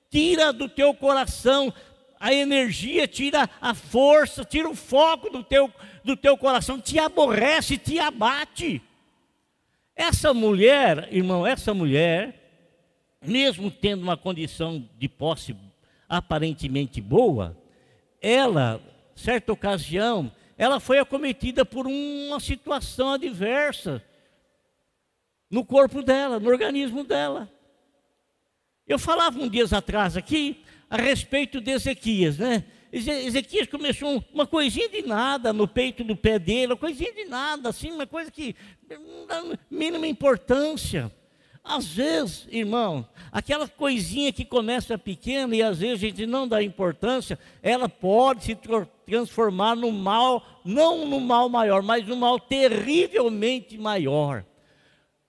tira 0.10 0.53
do 0.53 0.69
teu 0.69 0.93
coração 0.93 1.74
a 2.19 2.33
energia, 2.33 3.07
tira 3.07 3.50
a 3.60 3.74
força, 3.74 4.45
tira 4.45 4.69
o 4.69 4.75
foco 4.75 5.29
do 5.29 5.43
teu, 5.43 5.69
do 6.03 6.15
teu 6.15 6.38
coração, 6.38 6.79
te 6.79 7.00
aborrece, 7.00 7.77
te 7.77 8.00
abate. 8.00 8.81
Essa 9.95 10.33
mulher, 10.33 11.07
irmão, 11.12 11.45
essa 11.45 11.74
mulher, 11.74 12.39
mesmo 13.22 13.72
tendo 13.72 14.03
uma 14.03 14.15
condição 14.15 14.88
de 14.98 15.10
posse 15.10 15.55
aparentemente 16.07 17.01
boa, 17.01 17.57
ela, 18.22 18.81
certa 19.15 19.51
ocasião, 19.51 20.31
ela 20.57 20.79
foi 20.79 21.00
acometida 21.00 21.65
por 21.65 21.88
uma 21.88 22.39
situação 22.39 23.12
adversa 23.12 24.03
no 25.50 25.65
corpo 25.65 26.01
dela, 26.01 26.39
no 26.39 26.50
organismo 26.50 27.03
dela. 27.03 27.51
Eu 28.88 29.00
falava 29.00 29.40
um 29.40 29.48
dias 29.48 29.72
atrás 29.72 30.18
aqui 30.18 30.63
a 30.90 30.98
respeito 30.98 31.62
de 31.62 31.72
Ezequias, 31.72 32.38
né? 32.38 32.66
Ezequias 32.92 33.68
começou 33.68 34.24
uma 34.32 34.46
coisinha 34.46 34.88
de 34.88 35.02
nada 35.02 35.52
no 35.52 35.68
peito 35.68 36.04
do 36.04 36.16
pé 36.16 36.38
dele, 36.38 36.74
uma 36.74 36.78
coisinha 36.78 37.12
de 37.12 37.25
nada, 37.25 37.70
assim, 37.70 37.92
uma 37.92 38.06
coisa 38.06 38.30
que 38.30 38.56
não 38.88 39.25
dá 39.25 39.58
mínima 39.72 40.06
importância. 40.06 41.12
Às 41.63 41.88
vezes, 41.88 42.46
irmão, 42.52 43.08
aquela 43.32 43.68
coisinha 43.68 44.34
que 44.34 44.44
começa 44.44 44.98
pequena 44.98 45.56
e 45.56 45.63
às 45.63 45.80
vezes 45.80 45.96
a 45.96 46.08
gente 46.08 46.25
não 46.25 46.46
dá 46.46 46.62
importância, 46.62 47.40
ela 47.63 47.88
pode 47.88 48.44
se 48.44 48.58
transformar 49.06 49.75
no 49.75 49.92
mal, 49.92 50.62
não 50.63 51.08
no 51.08 51.22
mal 51.22 51.48
maior, 51.48 51.82
mas 51.82 52.06
no 52.06 52.18
mal 52.18 52.38
terrivelmente 52.38 53.78
maior. 53.78 54.46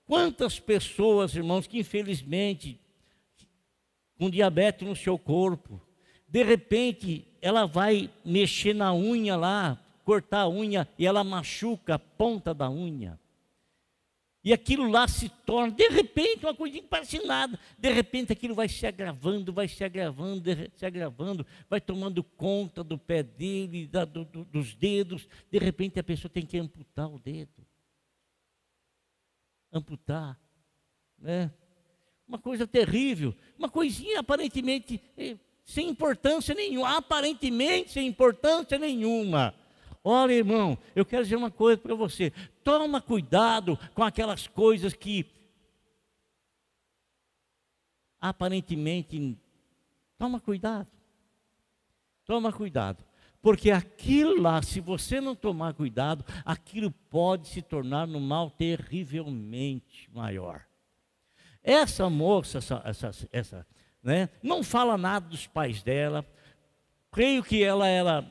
Quantas 0.07 0.59
pessoas, 0.59 1.35
irmãos, 1.37 1.69
que 1.69 1.79
infelizmente 1.79 2.79
com 4.19 4.31
diabetes 4.31 4.87
no 4.87 4.97
seu 4.97 5.19
corpo. 5.19 5.81
De 6.29 6.43
repente, 6.43 7.27
ela 7.41 7.67
vai 7.67 8.11
mexer 8.25 8.75
na 8.75 8.93
unha 8.93 9.37
lá, 9.37 9.79
cortar 10.05 10.41
a 10.41 10.49
unha 10.49 10.89
e 10.99 11.07
ela 11.07 11.23
machuca 11.23 11.95
a 11.95 11.99
ponta 11.99 12.53
da 12.53 12.69
unha. 12.71 13.19
E 14.45 14.53
aquilo 14.53 14.91
lá 14.91 15.09
se 15.09 15.31
torna, 15.31 15.73
de 15.73 15.89
repente, 15.89 16.45
uma 16.45 16.55
coisinha 16.55 16.83
que 16.83 16.89
parece 16.89 17.19
nada. 17.25 17.59
De 17.79 17.91
repente 17.91 18.31
aquilo 18.31 18.55
vai 18.55 18.69
se 18.69 18.87
agravando, 18.87 19.55
vai 19.55 19.67
se 19.67 19.83
agravando, 19.83 20.43
se 20.77 20.85
agravando, 20.85 21.47
vai 21.67 21.81
tomando 21.81 22.23
conta 22.23 22.85
do 22.85 22.99
pé 22.99 23.23
dele, 23.23 23.87
da, 23.87 24.05
do, 24.05 24.23
do, 24.27 24.45
dos 24.45 24.75
dedos. 24.75 25.27
De 25.51 25.59
repente 25.59 25.99
a 25.99 26.05
pessoa 26.05 26.31
tem 26.31 26.45
que 26.45 26.59
amputar 26.59 27.09
o 27.09 27.19
dedo. 27.19 27.67
Amputar. 29.73 30.39
Né? 31.19 31.51
Uma 32.27 32.39
coisa 32.39 32.67
terrível, 32.67 33.35
uma 33.59 33.69
coisinha 33.69 34.21
aparentemente 34.21 35.01
eh, 35.17 35.37
sem 35.65 35.89
importância 35.89 36.55
nenhuma, 36.55 36.97
aparentemente 36.97 37.93
sem 37.93 38.07
importância 38.07 38.79
nenhuma. 38.79 39.55
Olha, 40.03 40.33
irmão, 40.33 40.77
eu 40.95 41.05
quero 41.05 41.23
dizer 41.23 41.37
uma 41.37 41.51
coisa 41.51 41.81
para 41.81 41.95
você. 41.95 42.31
Toma 42.63 43.01
cuidado 43.01 43.79
com 43.95 44.03
aquelas 44.03 44.47
coisas 44.47 44.93
que 44.93 45.27
aparentemente 48.21 49.39
toma 50.19 50.41
cuidado. 50.41 50.89
Toma 52.25 52.53
cuidado. 52.53 53.05
Porque 53.41 53.71
aquilo 53.71 54.41
lá, 54.41 54.63
se 54.63 54.81
você 54.81 55.21
não 55.21 55.35
tomar 55.35 55.75
cuidado, 55.75 56.25
aquilo 56.45 56.91
pode 56.91 57.49
se 57.49 57.61
tornar 57.61 58.09
um 58.09 58.21
mal 58.21 58.51
terrivelmente 58.51 60.11
maior. 60.11 60.65
Essa 61.65 62.11
moça, 62.11 62.59
essa, 62.59 62.83
essa, 62.85 63.29
essa 63.33 63.67
né, 64.03 64.29
não 64.43 64.63
fala 64.63 64.99
nada 64.99 65.27
dos 65.27 65.47
pais 65.47 65.83
dela. 65.83 66.25
Creio 67.11 67.43
que 67.43 67.65
ela 67.65 67.89
era 67.89 68.23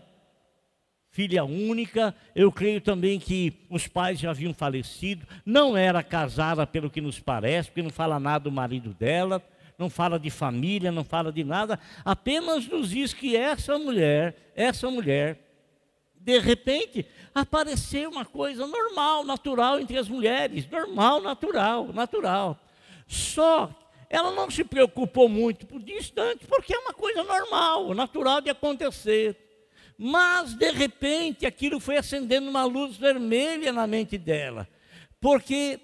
filha 1.10 1.44
única. 1.44 2.14
Eu 2.36 2.52
creio 2.52 2.80
também 2.80 3.20
que 3.20 3.66
os 3.72 3.88
pais 3.88 4.20
já 4.20 4.30
haviam 4.30 4.54
falecido. 4.54 5.26
Não 5.44 5.76
era 5.76 6.04
casada, 6.04 6.68
pelo 6.68 6.92
que 6.92 7.02
nos 7.02 7.20
parece, 7.20 7.70
porque 7.70 7.82
não 7.82 7.90
fala 7.90 8.20
nada 8.20 8.44
do 8.44 8.52
marido 8.52 8.94
dela. 8.94 9.42
Não 9.80 9.90
fala 9.90 10.20
de 10.20 10.30
família, 10.30 10.92
não 10.92 11.04
fala 11.04 11.32
de 11.32 11.44
nada. 11.44 11.80
Apenas 12.06 12.68
nos 12.68 12.92
diz 12.92 13.14
que 13.14 13.36
essa 13.36 13.80
mulher, 13.80 14.52
essa 14.56 14.90
mulher, 14.92 15.40
de 16.16 16.40
repente, 16.40 17.06
apareceu 17.34 18.12
uma 18.12 18.26
coisa 18.26 18.68
normal, 18.68 19.26
natural 19.26 19.80
entre 19.80 19.98
as 19.98 20.08
mulheres. 20.08 20.70
Normal, 20.70 21.22
natural, 21.22 21.92
natural. 21.92 22.60
Só 23.08 23.70
ela 24.14 24.30
não 24.30 24.48
se 24.52 24.64
preocupou 24.64 25.28
muito 25.28 25.66
por 25.66 25.82
distante, 25.82 26.46
porque 26.46 26.72
é 26.72 26.78
uma 26.78 26.94
coisa 26.94 27.24
normal, 27.24 27.96
natural 27.96 28.42
de 28.42 28.50
acontecer. 28.52 29.36
Mas, 29.98 30.54
de 30.54 30.70
repente, 30.70 31.48
aquilo 31.48 31.80
foi 31.80 31.98
acendendo 31.98 32.48
uma 32.48 32.64
luz 32.64 32.96
vermelha 32.96 33.74
na 33.74 33.88
mente 33.88 34.16
dela, 34.16 34.68
porque 35.20 35.80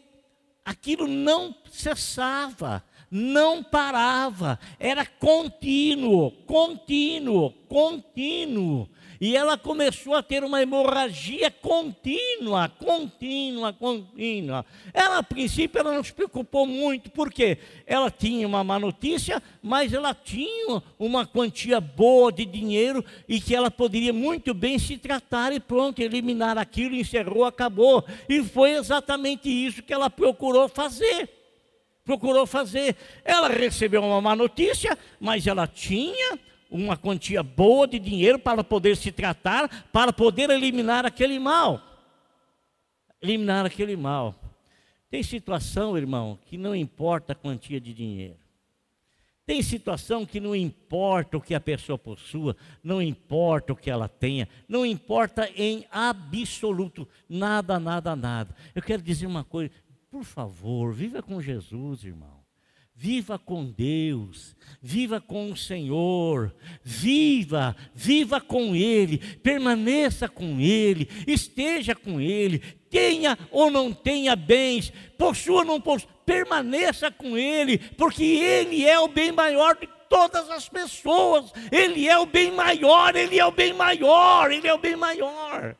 aquilo 0.64 1.08
não 1.08 1.56
cessava, 1.72 2.84
não 3.10 3.64
parava, 3.64 4.60
era 4.80 5.08
contínuo, 5.08 6.32
contínuo, 6.46 7.52
contínuo. 7.68 8.88
E 9.22 9.36
ela 9.36 9.58
começou 9.58 10.16
a 10.16 10.24
ter 10.24 10.44
uma 10.44 10.62
hemorragia 10.62 11.52
contínua, 11.52 12.70
contínua, 12.70 13.74
contínua. 13.74 14.66
Ela, 14.94 15.18
a 15.18 15.24
princípio, 15.24 15.80
ela 15.80 15.94
não 15.94 16.04
se 16.04 16.14
preocupou 16.14 16.66
muito, 16.66 17.12
porque 17.12 17.58
ela 17.86 18.10
tinha 18.10 18.48
uma 18.48 18.64
má 18.64 18.80
notícia, 18.80 19.44
mas 19.62 19.92
ela 19.92 20.14
tinha 20.14 20.82
uma 20.98 21.26
quantia 21.26 21.82
boa 21.82 22.32
de 22.32 22.46
dinheiro 22.46 23.04
e 23.28 23.42
que 23.42 23.54
ela 23.54 23.70
poderia 23.70 24.14
muito 24.14 24.54
bem 24.54 24.80
se 24.80 24.98
tratar 24.98 25.52
e 25.52 25.60
pronto, 25.60 26.00
eliminar 26.00 26.58
aquilo, 26.58 26.96
encerrou, 26.96 27.44
acabou. 27.44 28.06
E 28.30 28.42
foi 28.42 28.72
exatamente 28.72 29.50
isso 29.50 29.84
que 29.84 29.94
ela 29.94 30.10
procurou 30.10 30.70
fazer 30.70 31.30
procurou 32.06 32.48
fazer. 32.48 32.96
Ela 33.24 33.50
recebeu 33.50 34.02
uma 34.02 34.20
má 34.20 34.36
notícia, 34.36 34.98
mas 35.20 35.46
ela 35.46 35.68
tinha 35.68 36.40
uma 36.70 36.96
quantia 36.96 37.42
boa 37.42 37.88
de 37.88 37.98
dinheiro 37.98 38.38
para 38.38 38.64
poder 38.64 38.96
se 38.96 39.12
tratar, 39.12 39.88
para 39.92 40.14
poder 40.14 40.50
eliminar 40.50 41.06
aquele 41.06 41.40
mal. 41.40 41.82
Eliminar 43.22 43.66
aquele 43.66 43.96
mal. 43.96 44.36
Tem 45.10 45.24
situação, 45.24 45.98
irmão, 45.98 46.38
que 46.46 46.58
não 46.58 46.76
importa 46.76 47.34
a 47.34 47.36
quantia 47.36 47.82
de 47.82 47.94
dinheiro. 47.94 48.38
Tem 49.50 49.64
situação 49.64 50.28
que 50.28 50.40
não 50.40 50.56
importa 50.56 51.36
o 51.36 51.42
que 51.42 51.56
a 51.56 51.60
pessoa 51.60 51.98
possua, 51.98 52.56
não 52.84 53.02
importa 53.02 53.74
o 53.74 53.76
que 53.76 53.90
ela 53.90 54.08
tenha, 54.08 54.48
não 54.68 54.86
importa 54.86 55.50
em 55.56 55.88
absoluto 55.90 57.08
nada, 57.28 57.80
nada, 57.80 58.16
nada. 58.16 58.56
Eu 58.76 58.84
quero 58.84 59.02
dizer 59.02 59.26
uma 59.26 59.44
coisa, 59.44 59.72
por 60.12 60.24
favor, 60.24 60.94
viva 60.94 61.24
com 61.24 61.42
Jesus, 61.42 62.04
irmão. 62.04 62.39
Viva 63.02 63.40
com 63.40 63.64
Deus, 63.64 64.58
viva 64.82 65.22
com 65.22 65.54
o 65.54 65.56
Senhor, 65.56 66.54
viva, 66.84 67.74
viva 67.96 68.42
com 68.42 68.76
Ele, 68.76 69.20
permaneça 69.38 70.28
com 70.28 70.60
Ele, 70.60 71.10
esteja 71.26 71.96
com 71.96 72.20
Ele, 72.20 72.60
tenha 72.90 73.40
ou 73.52 73.72
não 73.72 73.94
tenha 73.94 74.36
bens, 74.36 74.92
possua 75.18 75.60
ou 75.60 75.66
não 75.66 75.80
possua, 75.80 76.10
permaneça 76.26 77.10
com 77.10 77.38
Ele, 77.38 77.78
porque 77.78 78.22
Ele 78.22 78.86
é 78.86 79.00
o 79.00 79.08
bem 79.08 79.32
maior 79.32 79.78
de 79.78 79.88
todas 80.10 80.50
as 80.50 80.68
pessoas, 80.68 81.54
Ele 81.72 82.06
é 82.06 82.20
o 82.20 82.26
bem 82.26 82.52
maior, 82.52 83.16
Ele 83.16 83.40
é 83.40 83.46
o 83.46 83.52
bem 83.52 83.72
maior, 83.72 84.52
Ele 84.52 84.68
é 84.68 84.74
o 84.74 84.78
bem 84.78 84.98
maior. 84.98 85.74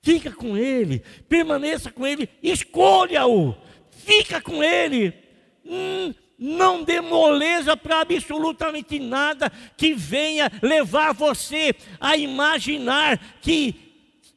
Fica 0.00 0.32
com 0.32 0.56
Ele, 0.56 1.00
permaneça 1.28 1.92
com 1.92 2.06
Ele, 2.06 2.26
escolha-o, 2.42 3.54
fica 3.90 4.40
com 4.40 4.64
Ele 4.64 5.28
Hum, 5.72 6.12
não 6.36 6.82
dê 6.82 7.00
moleza 7.00 7.76
para 7.76 8.00
absolutamente 8.00 8.98
nada 8.98 9.52
que 9.76 9.94
venha 9.94 10.50
levar 10.60 11.14
você 11.14 11.74
a 12.00 12.16
imaginar 12.16 13.18
que 13.40 13.74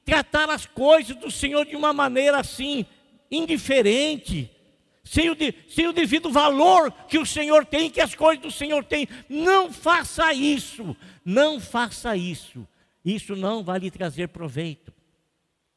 tratar 0.05 0.49
as 0.49 0.67
coisas 0.67 1.15
do 1.15 1.31
Senhor 1.31 1.65
de 1.65 1.75
uma 1.75 1.91
maneira 1.91 2.39
assim, 2.39 2.85
indiferente, 3.31 4.51
sem 5.03 5.29
o, 5.29 5.35
de, 5.35 5.55
sem 5.67 5.87
o 5.87 5.93
devido 5.93 6.29
valor 6.29 6.91
que 7.07 7.17
o 7.17 7.25
Senhor 7.25 7.65
tem, 7.65 7.89
que 7.89 8.01
as 8.01 8.13
coisas 8.13 8.43
do 8.43 8.51
Senhor 8.51 8.83
têm. 8.83 9.07
Não 9.27 9.71
faça 9.71 10.33
isso, 10.33 10.95
não 11.25 11.59
faça 11.59 12.15
isso. 12.15 12.67
Isso 13.03 13.35
não 13.35 13.63
vai 13.63 13.79
lhe 13.79 13.89
trazer 13.89 14.29
proveito. 14.29 14.93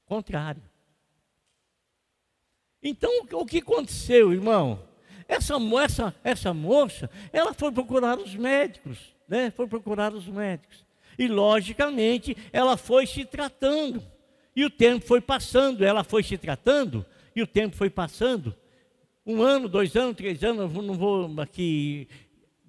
Contrário. 0.05 0.63
Então, 2.83 3.27
o 3.33 3.47
que 3.47 3.59
aconteceu, 3.59 4.33
irmão? 4.33 4.81
Essa, 5.29 5.55
essa, 5.83 6.15
essa 6.23 6.55
moça, 6.55 7.11
ela 7.33 7.53
foi 7.53 7.73
procurar 7.73 8.19
os 8.19 8.35
médicos, 8.35 8.99
né? 9.29 9.51
Foi 9.51 9.67
procurar 9.67 10.15
os 10.15 10.27
médicos. 10.27 10.85
E, 11.19 11.27
logicamente, 11.27 12.37
ela 12.53 12.77
foi 12.77 13.07
se 13.07 13.25
tratando. 13.25 14.03
E 14.55 14.65
o 14.65 14.71
tempo 14.71 15.05
foi 15.05 15.21
passando, 15.21 15.85
ela 15.85 16.05
foi 16.05 16.23
se 16.23 16.39
tratando, 16.39 17.05
e 17.35 17.43
o 17.43 17.47
tempo 17.47 17.77
foi 17.77 17.91
passando. 17.91 18.55
Um 19.27 19.43
ano, 19.43 19.69
dois 19.69 19.97
anos, 19.97 20.17
três 20.17 20.43
anos, 20.45 20.73
não 20.73 20.95
vou 20.95 21.41
aqui. 21.41 22.09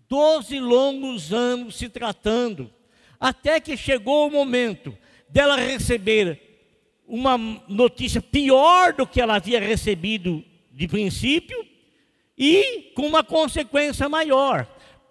Doze 0.10 0.60
longos 0.60 1.32
anos 1.32 1.76
se 1.76 1.88
tratando. 1.88 2.72
Até 3.20 3.60
que 3.60 3.78
chegou 3.78 4.28
o 4.28 4.32
momento 4.32 4.98
dela 5.30 5.56
receber 5.58 6.42
uma 7.08 7.38
notícia 7.68 8.22
pior 8.22 8.94
do 8.94 9.06
que 9.06 9.22
ela 9.22 9.36
havia 9.36 9.60
recebido 9.60 10.44
de 10.72 10.88
princípio 10.88 11.66
e 12.38 12.92
com 12.96 13.08
uma 13.08 13.24
consequência 13.24 14.08
maior. 14.08 14.68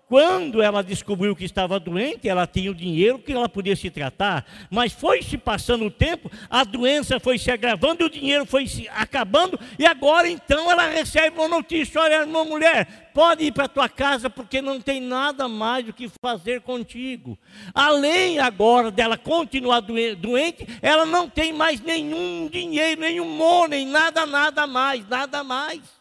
Quando 0.09 0.62
ela 0.62 0.85
descobriu 0.85 1.35
que 1.35 1.45
estava 1.45 1.81
doente, 1.81 2.29
ela 2.29 2.47
tinha 2.47 2.71
o 2.71 2.75
dinheiro 2.75 3.19
que 3.19 3.33
ela 3.33 3.49
podia 3.49 3.75
se 3.75 3.91
tratar, 3.91 4.47
mas 4.71 4.93
foi 4.93 5.21
se 5.21 5.37
passando 5.37 5.85
o 5.85 5.91
tempo, 5.91 6.31
a 6.49 6.62
doença 6.62 7.19
foi 7.19 7.39
se 7.39 7.51
agravando, 7.51 8.05
o 8.05 8.11
dinheiro 8.11 8.47
foi 8.47 8.69
se 8.69 8.89
acabando, 8.91 9.59
e 9.77 9.85
agora 9.85 10.29
então 10.29 10.71
ela 10.71 10.87
recebe 10.87 11.37
uma 11.37 11.49
notícia: 11.49 12.01
olha, 12.01 12.21
irmã 12.21 12.45
mulher, 12.45 13.11
pode 13.12 13.47
ir 13.47 13.53
para 13.53 13.65
a 13.65 13.69
tua 13.69 13.89
casa 13.89 14.31
porque 14.31 14.62
não 14.62 14.81
tem 14.81 15.01
nada 15.01 15.49
mais 15.49 15.85
do 15.85 15.93
que 15.93 16.09
fazer 16.23 16.61
contigo. 16.61 17.37
Além 17.75 18.39
agora 18.39 18.93
dela 18.93 19.19
continuar 19.19 19.81
doente, 19.81 20.69
ela 20.81 21.05
não 21.05 21.29
tem 21.29 21.53
mais 21.53 21.81
nenhum 21.81 22.49
dinheiro, 22.49 23.01
nenhum 23.01 23.29
money, 23.29 23.85
nada, 23.85 24.25
nada 24.25 24.69
mais, 24.69 25.05
nada 25.09 25.43
mais. 25.43 25.96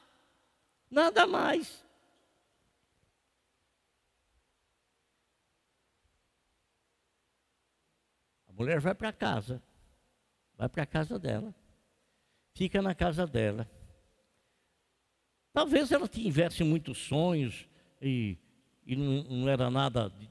Nada 0.96 1.28
mais. 1.28 1.84
mulher 8.58 8.80
vai 8.80 8.96
para 8.96 9.12
casa, 9.12 9.62
vai 10.58 10.70
para 10.70 10.84
a 10.84 10.86
casa 10.86 11.20
dela, 11.20 11.54
fica 12.54 12.82
na 12.82 12.96
casa 12.96 13.28
dela. 13.28 13.70
Talvez 15.52 15.92
ela 15.92 16.08
tivesse 16.08 16.64
muitos 16.64 16.98
sonhos 16.98 17.68
e, 18.02 18.38
e 18.86 18.96
não, 18.96 19.24
não, 19.24 19.50
era 19.50 19.70
nada 19.70 20.10
de, 20.10 20.30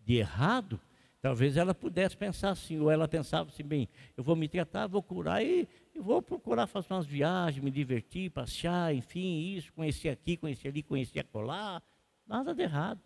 de 0.00 0.14
errado. 0.14 0.80
Talvez 1.20 1.56
ela 1.56 1.74
pudesse 1.74 2.16
pensar 2.16 2.50
assim, 2.50 2.78
ou 2.78 2.90
ela 2.90 3.08
pensava 3.08 3.50
assim, 3.50 3.64
bem, 3.64 3.88
eu 4.16 4.22
vou 4.22 4.36
me 4.36 4.48
tratar, 4.48 4.86
vou 4.86 5.02
curar 5.02 5.44
e 5.44 5.68
vou 5.96 6.22
procurar 6.22 6.68
fazer 6.68 6.94
umas 6.94 7.06
viagens, 7.06 7.62
me 7.62 7.72
divertir, 7.72 8.30
passear, 8.30 8.94
enfim, 8.94 9.56
isso, 9.56 9.72
conhecer 9.72 10.10
aqui, 10.10 10.36
conhecer 10.36 10.68
ali, 10.68 10.82
conhecer 10.82 11.20
acolá. 11.20 11.82
Nada 12.24 12.54
de 12.54 12.62
errado. 12.62 13.00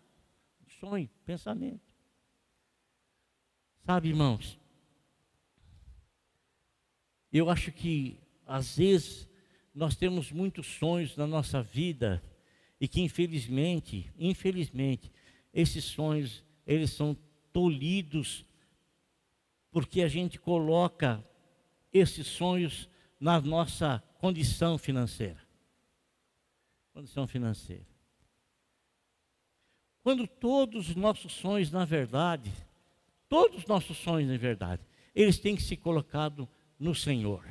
Sonho, 0.79 1.09
pensamento. 1.25 1.93
Sabe, 3.83 4.09
irmãos, 4.09 4.59
eu 7.31 7.49
acho 7.49 7.71
que 7.71 8.19
às 8.45 8.77
vezes 8.77 9.27
nós 9.73 9.95
temos 9.95 10.31
muitos 10.31 10.67
sonhos 10.67 11.17
na 11.17 11.25
nossa 11.25 11.63
vida 11.63 12.21
e 12.79 12.87
que 12.87 13.01
infelizmente, 13.01 14.13
infelizmente, 14.17 15.11
esses 15.51 15.83
sonhos 15.83 16.43
eles 16.65 16.91
são 16.91 17.17
tolhidos 17.53 18.45
porque 19.71 20.01
a 20.01 20.07
gente 20.07 20.39
coloca 20.39 21.23
esses 21.91 22.27
sonhos 22.27 22.89
na 23.19 23.39
nossa 23.39 24.03
condição 24.19 24.77
financeira. 24.77 25.41
Condição 26.93 27.27
financeira. 27.27 27.85
Quando 30.03 30.27
todos 30.27 30.89
os 30.89 30.95
nossos 30.95 31.31
sonhos, 31.31 31.71
na 31.71 31.85
verdade, 31.85 32.51
todos 33.29 33.59
os 33.59 33.65
nossos 33.65 33.97
sonhos, 33.97 34.29
na 34.29 34.37
verdade, 34.37 34.83
eles 35.15 35.39
têm 35.39 35.55
que 35.55 35.63
ser 35.63 35.77
colocados 35.77 36.47
no 36.77 36.93
Senhor. 36.93 37.45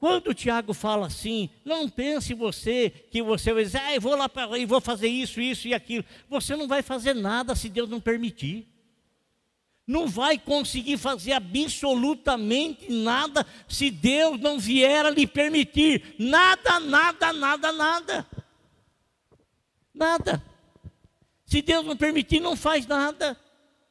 Quando 0.00 0.28
o 0.28 0.34
Tiago 0.34 0.72
fala 0.72 1.08
assim, 1.08 1.50
não 1.62 1.86
pense 1.86 2.32
você 2.32 2.88
que 2.88 3.22
você 3.22 3.52
vai 3.52 3.64
dizer, 3.64 3.82
ah, 3.82 3.94
eu 3.94 4.00
vou 4.00 4.16
lá 4.16 4.30
para 4.30 4.56
e 4.56 4.64
vou 4.64 4.80
fazer 4.80 5.08
isso, 5.08 5.42
isso 5.42 5.68
e 5.68 5.74
aquilo. 5.74 6.02
Você 6.26 6.56
não 6.56 6.66
vai 6.66 6.80
fazer 6.80 7.14
nada 7.14 7.54
se 7.54 7.68
Deus 7.68 7.86
não 7.86 8.00
permitir. 8.00 8.66
Não 9.86 10.08
vai 10.08 10.38
conseguir 10.38 10.96
fazer 10.96 11.32
absolutamente 11.32 12.90
nada 12.90 13.46
se 13.68 13.90
Deus 13.90 14.40
não 14.40 14.58
vier 14.58 15.04
a 15.04 15.10
lhe 15.10 15.26
permitir. 15.26 16.14
Nada, 16.18 16.80
nada, 16.80 17.30
nada, 17.34 17.70
nada. 17.70 18.26
Nada. 19.92 20.42
Se 21.44 21.60
Deus 21.60 21.84
não 21.84 21.94
permitir, 21.94 22.40
não 22.40 22.56
faz 22.56 22.86
nada. 22.86 23.38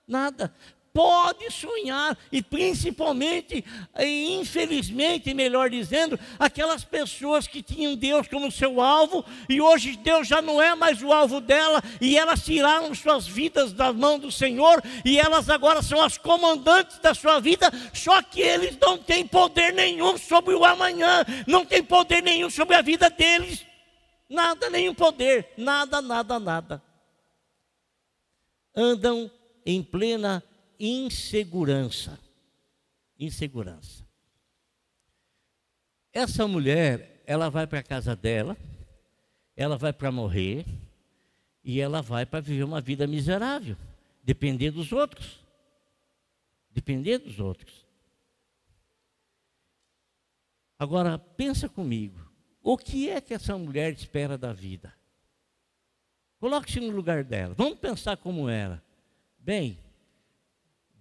Nada 0.08 0.52
pode 0.94 1.52
sonhar, 1.52 2.18
e 2.32 2.42
principalmente, 2.42 3.64
infelizmente, 4.00 5.34
melhor 5.34 5.70
dizendo, 5.70 6.20
aquelas 6.38 6.84
pessoas 6.84 7.48
que 7.48 7.62
tinham 7.62 7.96
Deus 7.96 8.28
como 8.28 8.52
seu 8.52 8.82
alvo, 8.82 9.24
e 9.48 9.62
hoje 9.62 9.96
Deus 9.98 10.28
já 10.28 10.42
não 10.42 10.62
é 10.62 10.76
mais 10.76 11.02
o 11.02 11.12
alvo 11.12 11.40
dela, 11.40 11.82
e 12.02 12.18
elas 12.18 12.44
tiraram 12.44 12.94
suas 12.94 13.28
vidas 13.28 13.72
da 13.72 13.94
mão 13.94 14.20
do 14.20 14.32
Senhor, 14.32 14.82
e 15.06 15.20
elas 15.20 15.50
agora 15.50 15.82
são 15.82 16.02
as 16.02 16.18
comandantes 16.18 17.00
da 17.00 17.14
sua 17.14 17.40
vida, 17.40 17.72
só 17.94 18.22
que 18.22 18.42
eles 18.42 18.78
não 18.78 18.98
têm 18.98 19.26
poder 19.26 19.74
nenhum 19.74 20.18
sobre 20.18 20.54
o 20.54 20.66
amanhã, 20.66 21.24
não 21.48 21.66
têm 21.66 21.84
poder 21.84 22.22
nenhum 22.22 22.50
sobre 22.50 22.76
a 22.76 22.82
vida 22.82 23.10
deles, 23.10 23.66
nada, 24.30 24.70
nenhum 24.70 24.94
poder, 24.94 25.54
nada, 25.58 26.02
nada, 26.02 26.40
nada. 26.40 26.84
Andam 28.76 29.30
em 29.66 29.84
plena 29.84 30.44
insegurança. 30.80 32.18
Insegurança. 33.18 34.06
Essa 36.14 36.48
mulher, 36.48 37.22
ela 37.26 37.50
vai 37.50 37.68
para 37.68 37.80
a 37.80 37.84
casa 37.84 38.16
dela, 38.16 38.58
ela 39.56 39.78
vai 39.78 39.92
para 39.92 40.12
morrer 40.12 40.66
e 41.64 41.80
ela 41.80 42.02
vai 42.02 42.26
para 42.26 42.40
viver 42.40 42.64
uma 42.64 42.82
vida 42.82 43.06
miserável, 43.06 43.76
depender 44.24 44.72
dos 44.72 44.92
outros. 44.92 45.40
Depender 46.72 47.18
dos 47.18 47.40
outros. 47.40 47.86
Agora, 50.78 51.18
pensa 51.18 51.68
comigo. 51.68 52.32
O 52.62 52.78
que 52.78 53.10
é 53.10 53.20
que 53.20 53.34
essa 53.34 53.58
mulher 53.58 53.92
espera 53.94 54.38
da 54.38 54.54
vida? 54.54 54.94
Coloque-se 56.40 56.80
no 56.80 56.92
lugar 56.92 57.24
dela. 57.24 57.54
Vamos 57.54 57.80
pensar 57.80 58.16
como 58.16 58.48
era. 58.48 58.82
Bem, 59.38 59.78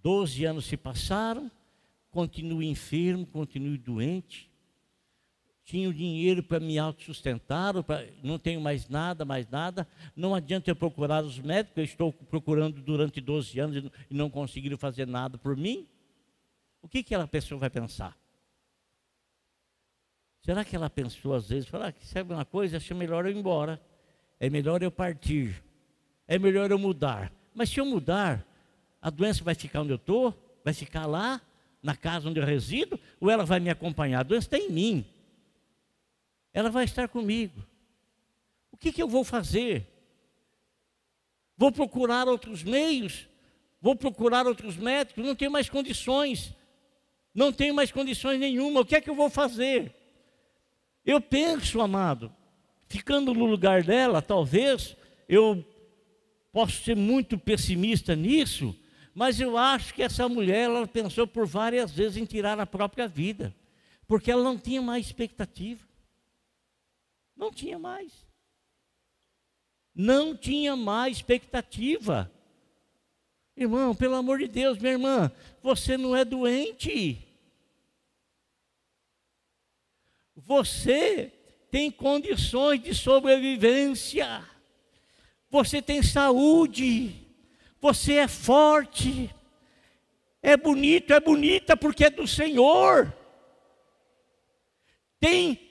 Doze 0.03 0.45
anos 0.45 0.67
se 0.67 0.77
passaram, 0.77 1.51
continuo 2.11 2.63
enfermo, 2.63 3.27
continuo 3.27 3.77
doente. 3.77 4.49
Tinha 5.65 5.89
o 5.89 5.93
dinheiro 5.93 6.43
para 6.43 6.59
me 6.59 6.79
autossustentar, 6.79 7.75
não 8.23 8.39
tenho 8.39 8.61
mais 8.61 8.89
nada, 8.89 9.25
mais 9.25 9.47
nada. 9.51 9.87
Não 10.17 10.35
adianta 10.35 10.71
eu 10.71 10.77
procurar 10.77 11.23
os 11.23 11.39
médicos, 11.39 11.77
eu 11.77 11.85
estou 11.85 12.13
procurando 12.13 12.81
durante 12.81 13.21
12 13.21 13.61
anos 13.61 13.91
e 14.11 14.15
não 14.15 14.31
conseguiram 14.31 14.79
fazer 14.79 15.07
nada 15.07 15.37
por 15.37 15.55
mim. 15.55 15.87
O 16.81 16.89
que, 16.89 17.03
que 17.03 17.15
pessoa 17.27 17.59
vai 17.59 17.69
pensar? 17.69 18.17
Será 20.41 20.65
que 20.65 20.75
ela 20.75 20.89
pensou 20.89 21.35
às 21.35 21.51
vezes, 21.51 21.69
falar 21.69 21.93
que 21.93 22.07
sabe 22.07 22.33
uma 22.33 22.47
coisa, 22.47 22.79
acho 22.79 22.95
melhor 22.95 23.27
eu 23.27 23.33
ir 23.33 23.37
embora. 23.37 23.79
É 24.41 24.49
melhor 24.49 24.83
eu 24.83 24.91
partir. 24.91 25.63
É 26.27 26.39
melhor 26.39 26.71
eu 26.71 26.79
mudar. 26.79 27.31
Mas 27.55 27.69
se 27.69 27.79
eu 27.79 27.85
mudar, 27.85 28.48
a 29.01 29.11
doença 29.11 29.45
vai 29.45 29.55
ficar 29.55 29.83
onde 29.83 29.93
eu 29.93 29.97
estou? 29.97 30.35
Vai 30.65 30.75
ficar 30.75 31.07
lá, 31.07 31.41
na 31.83 31.97
casa 31.97 32.29
onde 32.29 32.41
eu 32.41 32.45
resido? 32.45 32.99
Ou 33.21 33.31
ela 33.31 33.45
vai 33.45 33.61
me 33.61 33.71
acompanhar? 33.71 34.21
A 34.21 34.25
doença 34.25 34.47
está 34.47 34.59
em 34.59 34.71
mim. 34.71 35.07
Ela 36.53 36.71
vai 36.71 36.85
estar 36.85 37.09
comigo. 37.09 37.65
O 38.73 38.77
que, 38.77 38.93
que 38.93 39.03
eu 39.03 39.09
vou 39.09 39.25
fazer? 39.25 39.87
Vou 41.57 41.73
procurar 41.73 42.29
outros 42.29 42.63
meios? 42.63 43.29
Vou 43.81 43.95
procurar 43.95 44.47
outros 44.47 44.77
médicos? 44.77 45.25
Não 45.25 45.35
tenho 45.35 45.51
mais 45.51 45.69
condições. 45.69 46.55
Não 47.35 47.53
tenho 47.53 47.75
mais 47.75 47.93
condições 47.93 48.39
nenhuma. 48.39 48.81
O 48.81 48.85
que 48.85 48.97
é 48.97 49.01
que 49.01 49.11
eu 49.11 49.15
vou 49.15 49.31
fazer? 49.31 49.95
Eu 51.05 51.21
penso, 51.21 51.81
amado, 51.81 52.33
ficando 52.89 53.33
no 53.33 53.47
lugar 53.47 53.83
dela, 53.83 54.21
talvez 54.21 54.97
eu 55.29 55.65
posso 56.53 56.83
ser 56.83 56.97
muito 56.97 57.39
pessimista 57.39 58.17
nisso, 58.17 58.75
mas 59.19 59.41
eu 59.41 59.59
acho 59.59 59.93
que 59.95 60.01
essa 60.05 60.29
mulher, 60.29 60.67
ela 60.67 60.87
pensou 60.87 61.27
por 61.27 61.45
várias 61.45 61.91
vezes 61.91 62.17
em 62.17 62.25
tirar 62.25 62.61
a 62.61 62.65
própria 62.65 63.09
vida, 63.09 63.53
porque 64.07 64.31
ela 64.31 64.45
não 64.45 64.57
tinha 64.57 64.81
mais 64.81 65.07
expectativa. 65.07 65.85
Não 67.37 67.51
tinha 67.51 67.81
mais. 67.81 68.13
Não 69.93 70.37
tinha 70.37 70.77
mais 70.77 71.17
expectativa. 71.17 72.31
Irmão, 73.57 73.93
pelo 73.93 74.15
amor 74.15 74.39
de 74.39 74.47
Deus, 74.47 74.79
minha 74.79 74.93
irmã, 74.93 75.33
você 75.61 75.97
não 75.97 76.15
é 76.15 76.25
doente. 76.25 77.19
Você 80.37 81.33
tem 81.73 81.91
condições 81.91 82.81
de 82.81 82.95
sobrevivência. 82.95 84.49
Você 85.51 85.83
tem 85.83 86.05
saúde 86.05 87.28
Você 87.81 88.15
é 88.15 88.29
forte. 88.29 89.35
É 90.43 90.57
bonito, 90.57 91.13
é 91.13 91.21
bonita 91.21 91.77
porque 91.77 92.05
é 92.05 92.11
do 92.11 92.27
Senhor. 92.27 93.13
Tem 95.21 95.69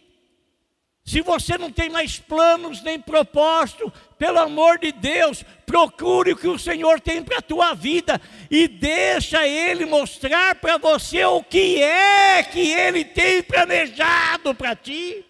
se 1.07 1.21
você 1.21 1.57
não 1.57 1.71
tem 1.71 1.89
mais 1.89 2.19
planos 2.19 2.83
nem 2.83 2.99
propósito, 2.99 3.91
pelo 4.19 4.39
amor 4.39 4.77
de 4.77 4.91
Deus, 4.91 5.41
procure 5.65 6.33
o 6.33 6.35
que 6.35 6.49
o 6.49 6.59
Senhor 6.59 6.99
tem 6.99 7.23
para 7.23 7.37
a 7.37 7.41
tua 7.41 7.73
vida 7.73 8.19
e 8.51 8.67
deixa 8.67 9.47
Ele 9.47 9.85
mostrar 9.85 10.55
para 10.55 10.77
você 10.77 11.23
o 11.23 11.41
que 11.41 11.81
é 11.81 12.43
que 12.43 12.73
Ele 12.73 13.05
tem 13.05 13.41
planejado 13.41 14.53
para 14.53 14.75
ti. 14.75 15.25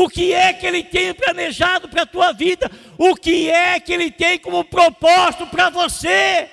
O 0.00 0.08
que 0.08 0.32
é 0.32 0.52
que 0.52 0.64
Ele 0.64 0.84
tem 0.84 1.12
planejado 1.12 1.88
para 1.88 2.02
a 2.02 2.06
tua 2.06 2.30
vida? 2.30 2.70
O 2.96 3.16
que 3.16 3.50
é 3.50 3.80
que 3.80 3.92
Ele 3.92 4.12
tem 4.12 4.38
como 4.38 4.62
propósito 4.62 5.44
para 5.48 5.70
você? 5.70 6.48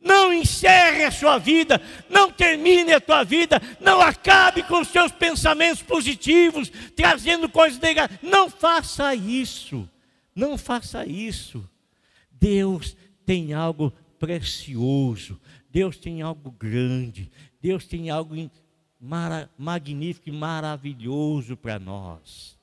Não 0.00 0.32
encerre 0.32 1.02
a 1.02 1.10
sua 1.10 1.36
vida, 1.36 1.82
não 2.08 2.30
termine 2.30 2.92
a 2.92 3.00
tua 3.00 3.24
vida, 3.24 3.60
não 3.80 4.00
acabe 4.00 4.62
com 4.62 4.78
os 4.78 4.86
seus 4.86 5.10
pensamentos 5.10 5.82
positivos, 5.82 6.70
trazendo 6.94 7.48
coisas 7.48 7.80
negativas. 7.80 8.22
Não 8.22 8.48
faça 8.48 9.12
isso, 9.12 9.90
não 10.32 10.56
faça 10.56 11.04
isso. 11.04 11.68
Deus 12.30 12.96
tem 13.24 13.52
algo 13.52 13.92
precioso, 14.16 15.40
Deus 15.68 15.96
tem 15.96 16.22
algo 16.22 16.52
grande, 16.52 17.32
Deus 17.60 17.84
tem 17.84 18.10
algo 18.10 18.36
magnífico 19.58 20.28
e 20.28 20.32
maravilhoso 20.32 21.56
para 21.56 21.78
nós. 21.78 22.58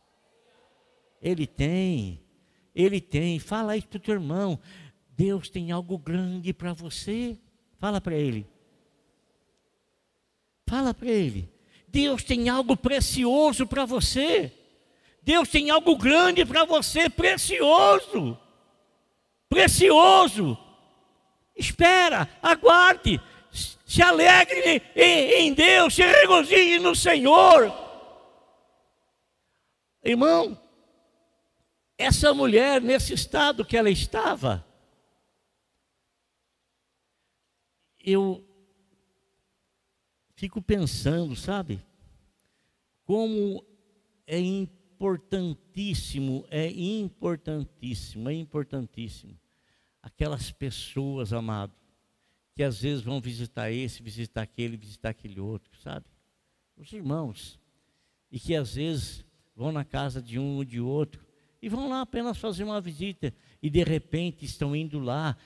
Ele 1.21 1.47
tem, 1.47 2.19
Ele 2.75 2.99
tem. 2.99 3.39
Fala 3.39 3.77
isso 3.77 3.87
para 3.87 3.97
o 3.97 4.01
teu 4.01 4.15
irmão. 4.15 4.59
Deus 5.15 5.49
tem 5.49 5.71
algo 5.71 5.97
grande 5.97 6.53
para 6.53 6.73
você. 6.73 7.37
Fala 7.79 8.01
para 8.01 8.15
ele. 8.15 8.47
Fala 10.67 10.93
para 10.93 11.09
ele. 11.09 11.49
Deus 11.87 12.23
tem 12.23 12.49
algo 12.49 12.75
precioso 12.75 13.67
para 13.67 13.85
você. 13.85 14.51
Deus 15.21 15.47
tem 15.49 15.69
algo 15.69 15.95
grande 15.95 16.45
para 16.45 16.65
você, 16.65 17.09
precioso. 17.09 18.37
Precioso. 19.47 20.57
Espera, 21.55 22.27
aguarde. 22.41 23.21
Se 23.93 24.01
alegre 24.01 24.81
em, 24.95 25.31
em 25.33 25.53
Deus, 25.53 25.93
se 25.93 26.01
regozije 26.01 26.79
no 26.79 26.95
Senhor. 26.95 27.71
Irmão, 30.03 30.59
essa 31.95 32.33
mulher, 32.33 32.81
nesse 32.81 33.13
estado 33.13 33.63
que 33.63 33.77
ela 33.77 33.91
estava, 33.91 34.65
eu 38.03 38.43
fico 40.37 40.59
pensando, 40.59 41.35
sabe? 41.35 41.79
Como 43.03 43.63
é 44.25 44.39
importantíssimo, 44.39 46.47
é 46.49 46.67
importantíssimo, 46.67 48.27
é 48.27 48.33
importantíssimo. 48.33 49.39
Aquelas 50.01 50.51
pessoas, 50.51 51.31
amado, 51.31 51.82
que 52.55 52.63
às 52.63 52.81
vezes 52.81 53.03
vão 53.03 53.19
visitar 53.19 53.71
esse, 53.71 54.03
visitar 54.03 54.43
aquele, 54.43 54.77
visitar 54.77 55.09
aquele 55.09 55.39
outro, 55.39 55.71
sabe? 55.81 56.05
Os 56.77 56.91
irmãos. 56.93 57.59
E 58.31 58.39
que 58.39 58.55
às 58.55 58.75
vezes 58.75 59.25
vão 59.55 59.71
na 59.71 59.83
casa 59.83 60.21
de 60.21 60.39
um 60.39 60.57
ou 60.57 60.65
de 60.65 60.79
outro 60.79 61.25
e 61.61 61.69
vão 61.69 61.89
lá 61.89 62.01
apenas 62.01 62.37
fazer 62.37 62.63
uma 62.63 62.81
visita 62.81 63.33
e 63.61 63.69
de 63.69 63.83
repente 63.83 64.45
estão 64.45 64.75
indo 64.75 64.99
lá 64.99 65.37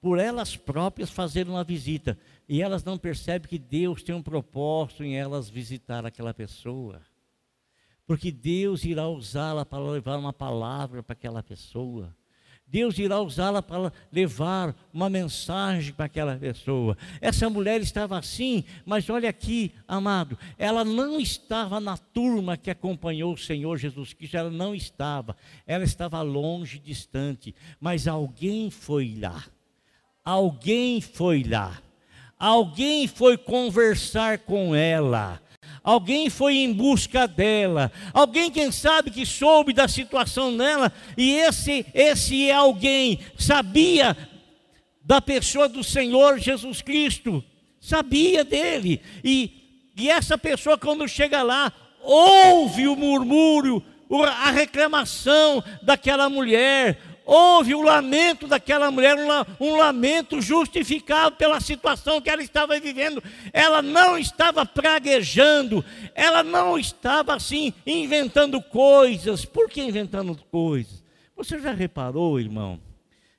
por 0.00 0.18
elas 0.18 0.56
próprias 0.56 1.10
fazer 1.10 1.48
uma 1.48 1.64
visita. 1.64 2.18
E 2.48 2.62
elas 2.62 2.84
não 2.84 2.96
percebem 2.96 3.48
que 3.48 3.58
Deus 3.58 4.02
tem 4.02 4.14
um 4.14 4.22
propósito 4.22 5.04
em 5.04 5.16
elas 5.16 5.50
visitar 5.50 6.06
aquela 6.06 6.32
pessoa. 6.32 7.02
Porque 8.06 8.32
Deus 8.32 8.84
irá 8.84 9.06
usá-la 9.08 9.66
para 9.66 9.90
levar 9.90 10.18
uma 10.18 10.32
palavra 10.32 11.02
para 11.02 11.12
aquela 11.12 11.42
pessoa. 11.42 12.16
Deus 12.70 12.98
irá 12.98 13.18
usá-la 13.20 13.62
para 13.62 13.92
levar 14.12 14.74
uma 14.92 15.08
mensagem 15.08 15.92
para 15.92 16.04
aquela 16.04 16.36
pessoa. 16.36 16.96
Essa 17.20 17.48
mulher 17.48 17.80
estava 17.80 18.18
assim, 18.18 18.62
mas 18.84 19.08
olha 19.08 19.30
aqui, 19.30 19.72
amado, 19.86 20.38
ela 20.58 20.84
não 20.84 21.18
estava 21.18 21.80
na 21.80 21.96
turma 21.96 22.56
que 22.56 22.70
acompanhou 22.70 23.32
o 23.32 23.38
Senhor 23.38 23.78
Jesus 23.78 24.12
Cristo, 24.12 24.36
ela 24.36 24.50
não 24.50 24.74
estava, 24.74 25.34
ela 25.66 25.84
estava 25.84 26.20
longe, 26.20 26.78
distante, 26.78 27.54
mas 27.80 28.06
alguém 28.06 28.70
foi 28.70 29.16
lá. 29.18 29.44
Alguém 30.24 31.00
foi 31.00 31.42
lá, 31.42 31.80
alguém 32.38 33.08
foi 33.08 33.38
conversar 33.38 34.40
com 34.40 34.74
ela, 34.74 35.40
alguém 35.88 36.28
foi 36.28 36.58
em 36.58 36.70
busca 36.70 37.26
dela, 37.26 37.90
alguém, 38.12 38.50
quem 38.50 38.70
sabe, 38.70 39.10
que 39.10 39.24
soube 39.24 39.72
da 39.72 39.88
situação 39.88 40.54
dela, 40.54 40.92
e 41.16 41.32
esse, 41.32 41.86
esse 41.94 42.50
alguém. 42.50 43.20
Sabia 43.38 44.14
da 45.02 45.22
pessoa 45.22 45.66
do 45.66 45.82
Senhor 45.82 46.38
Jesus 46.38 46.82
Cristo, 46.82 47.42
sabia 47.80 48.44
dele, 48.44 49.00
e, 49.24 49.50
e 49.96 50.10
essa 50.10 50.36
pessoa, 50.36 50.76
quando 50.76 51.08
chega 51.08 51.42
lá, 51.42 51.72
ouve 52.02 52.86
o 52.86 52.94
murmúrio, 52.94 53.82
a 54.44 54.50
reclamação 54.50 55.64
daquela 55.80 56.28
mulher, 56.28 57.00
houve 57.28 57.74
o 57.74 57.80
um 57.80 57.82
lamento 57.82 58.46
daquela 58.46 58.90
mulher, 58.90 59.14
um, 59.60 59.76
lamento 59.76 60.40
justificado 60.40 61.36
pela 61.36 61.60
situação 61.60 62.22
que 62.22 62.30
ela 62.30 62.42
estava 62.42 62.80
vivendo. 62.80 63.22
Ela 63.52 63.82
não 63.82 64.16
estava 64.16 64.64
praguejando, 64.64 65.84
ela 66.14 66.42
não 66.42 66.78
estava 66.78 67.34
assim 67.34 67.74
inventando 67.86 68.62
coisas. 68.62 69.44
Por 69.44 69.68
que 69.68 69.82
inventando 69.82 70.34
coisas? 70.50 71.04
Você 71.36 71.60
já 71.60 71.72
reparou, 71.72 72.40
irmão, 72.40 72.80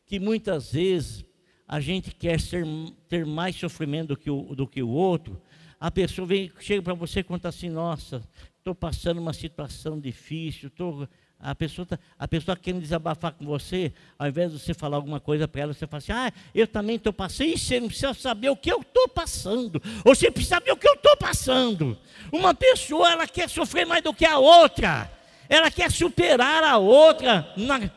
que 0.06 0.19
muitas 0.19 0.71
vezes 0.71 1.25
a 1.67 1.80
gente 1.80 2.13
quer 2.13 2.39
ser, 2.39 2.63
ter 3.08 3.25
mais 3.25 3.56
sofrimento 3.56 4.10
do 4.10 4.17
que 4.17 4.30
o, 4.30 4.56
do 4.56 4.67
que 4.67 4.84
o 4.84 4.89
outro? 4.89 5.41
A 5.80 5.89
pessoa 5.89 6.28
vem, 6.28 6.52
chega 6.60 6.84
para 6.84 6.93
você 6.93 7.21
e 7.21 7.23
conta 7.23 7.49
assim: 7.49 7.69
Nossa, 7.69 8.23
estou 8.60 8.75
passando 8.75 9.19
uma 9.19 9.34
situação 9.34 9.99
difícil, 9.99 10.67
estou 10.67 11.08
a 11.41 11.56
pessoa, 11.56 11.86
tá, 11.86 11.97
a 12.17 12.28
pessoa 12.28 12.58
querendo 12.58 12.82
desabafar 12.82 13.32
com 13.32 13.45
você, 13.45 13.93
ao 14.17 14.28
invés 14.28 14.52
de 14.52 14.60
você 14.60 14.73
falar 14.73 14.97
alguma 14.97 15.21
coisa 15.21 15.47
para 15.47 15.62
ela, 15.62 15.73
você 15.73 15.88
fala 15.88 15.99
assim: 15.99 16.12
Ah, 16.12 16.34
eu 16.54 16.67
também 16.67 16.97
estou 16.97 17.13
passando. 17.13 17.47
E 17.47 17.58
você 17.58 17.80
não 17.80 17.88
precisa 17.88 18.13
saber 18.13 18.49
o 18.49 18.58
que 18.58 18.69
eu 18.69 18.82
estou 18.82 19.08
passando. 19.08 19.82
Ou 20.04 20.13
você 20.13 20.30
precisa 20.30 20.56
saber 20.56 20.71
o 20.73 20.78
que 20.78 20.88
eu 20.88 20.95
estou 20.95 21.15
passando. 21.15 21.97
Uma 22.30 22.54
pessoa, 22.54 23.10
ela 23.10 23.25
quer 23.25 23.49
sofrer 23.49 23.86
mais 23.86 24.04
do 24.04 24.13
que 24.13 24.25
a 24.25 24.38
outra. 24.38 25.10
Ela 25.47 25.71
quer 25.71 25.89
superar 25.89 26.62
a 26.62 26.78
outra. 26.78 27.54
Na... 27.56 27.89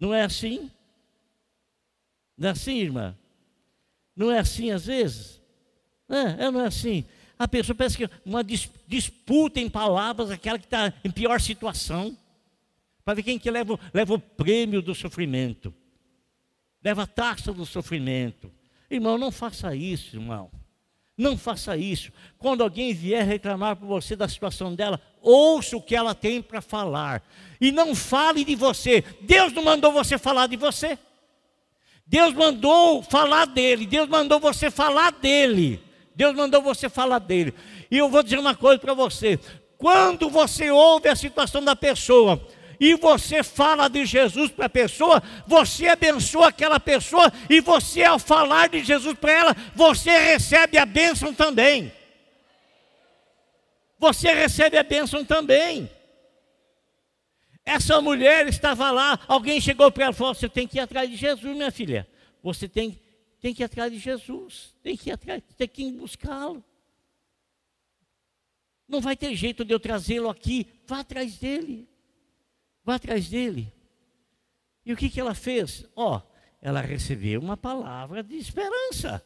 Não 0.00 0.14
é 0.14 0.22
assim? 0.22 0.70
Não 2.36 2.48
é 2.48 2.52
assim, 2.52 2.78
irmã? 2.78 3.16
Não 4.16 4.32
é 4.32 4.38
assim 4.38 4.70
às 4.70 4.86
vezes? 4.86 5.40
É, 6.08 6.46
é 6.46 6.50
não 6.50 6.62
é 6.62 6.66
assim? 6.66 7.04
A 7.42 7.48
pessoa 7.48 7.74
parece 7.74 7.96
que 7.96 8.08
uma 8.24 8.44
disputa 8.86 9.58
em 9.58 9.68
palavras, 9.68 10.30
aquela 10.30 10.60
que 10.60 10.64
está 10.64 10.94
em 11.02 11.10
pior 11.10 11.40
situação, 11.40 12.16
para 13.04 13.14
ver 13.14 13.24
quem 13.24 13.36
que 13.36 13.50
leva, 13.50 13.80
leva 13.92 14.14
o 14.14 14.18
prêmio 14.20 14.80
do 14.80 14.94
sofrimento, 14.94 15.74
leva 16.84 17.02
a 17.02 17.06
taxa 17.06 17.52
do 17.52 17.66
sofrimento. 17.66 18.48
Irmão, 18.88 19.18
não 19.18 19.32
faça 19.32 19.74
isso, 19.74 20.14
irmão. 20.14 20.52
Não 21.18 21.36
faça 21.36 21.76
isso. 21.76 22.12
Quando 22.38 22.62
alguém 22.62 22.94
vier 22.94 23.26
reclamar 23.26 23.74
por 23.74 23.86
você 23.86 24.14
da 24.14 24.28
situação 24.28 24.72
dela, 24.72 25.00
ouça 25.20 25.76
o 25.76 25.82
que 25.82 25.96
ela 25.96 26.14
tem 26.14 26.40
para 26.40 26.62
falar. 26.62 27.28
E 27.60 27.72
não 27.72 27.92
fale 27.92 28.44
de 28.44 28.54
você. 28.54 29.02
Deus 29.20 29.52
não 29.52 29.64
mandou 29.64 29.90
você 29.90 30.16
falar 30.16 30.46
de 30.46 30.56
você. 30.56 30.96
Deus 32.06 32.32
mandou 32.34 33.02
falar 33.02 33.46
dele. 33.46 33.84
Deus 33.84 34.08
mandou 34.08 34.38
você 34.38 34.70
falar 34.70 35.10
dele. 35.10 35.82
Deus 36.14 36.34
mandou 36.34 36.62
você 36.62 36.88
falar 36.88 37.18
dele. 37.18 37.54
E 37.90 37.98
eu 37.98 38.08
vou 38.08 38.22
dizer 38.22 38.38
uma 38.38 38.54
coisa 38.54 38.78
para 38.78 38.94
você: 38.94 39.38
quando 39.78 40.28
você 40.28 40.70
ouve 40.70 41.08
a 41.08 41.16
situação 41.16 41.62
da 41.62 41.74
pessoa, 41.74 42.40
e 42.78 42.94
você 42.94 43.42
fala 43.42 43.88
de 43.88 44.04
Jesus 44.04 44.50
para 44.50 44.66
a 44.66 44.68
pessoa, 44.68 45.22
você 45.46 45.86
abençoa 45.86 46.48
aquela 46.48 46.80
pessoa, 46.80 47.32
e 47.48 47.60
você, 47.60 48.02
ao 48.02 48.18
falar 48.18 48.68
de 48.68 48.82
Jesus 48.82 49.16
para 49.18 49.32
ela, 49.32 49.56
você 49.74 50.10
recebe 50.10 50.76
a 50.78 50.84
bênção 50.84 51.32
também. 51.32 51.92
Você 53.98 54.32
recebe 54.32 54.76
a 54.76 54.82
bênção 54.82 55.24
também. 55.24 55.88
Essa 57.64 58.00
mulher 58.00 58.48
estava 58.48 58.90
lá, 58.90 59.16
alguém 59.28 59.60
chegou 59.60 59.90
para 59.92 60.06
ela 60.06 60.12
e 60.12 60.16
falou: 60.16 60.34
Você 60.34 60.48
tem 60.48 60.66
que 60.66 60.78
ir 60.78 60.80
atrás 60.80 61.08
de 61.08 61.16
Jesus, 61.16 61.56
minha 61.56 61.70
filha. 61.70 62.06
Você 62.42 62.66
tem, 62.66 62.98
tem 63.42 63.52
que 63.52 63.62
ir 63.62 63.64
atrás 63.64 63.92
de 63.92 63.98
Jesus, 63.98 64.72
tem 64.82 64.96
que 64.96 65.10
ir 65.10 65.12
atrás, 65.12 65.42
tem 65.56 65.68
que 65.68 65.92
buscá-lo. 65.92 66.64
Não 68.86 69.00
vai 69.00 69.16
ter 69.16 69.34
jeito 69.34 69.64
de 69.64 69.74
eu 69.74 69.80
trazê-lo 69.80 70.30
aqui, 70.30 70.66
vá 70.86 71.00
atrás 71.00 71.36
dele. 71.36 71.88
Vá 72.84 72.94
atrás 72.94 73.28
dele. 73.28 73.72
E 74.86 74.92
o 74.92 74.96
que, 74.96 75.10
que 75.10 75.20
ela 75.20 75.34
fez? 75.34 75.84
Ó, 75.96 76.16
oh, 76.18 76.22
ela 76.60 76.80
recebeu 76.80 77.40
uma 77.40 77.56
palavra 77.56 78.22
de 78.22 78.36
esperança 78.36 79.22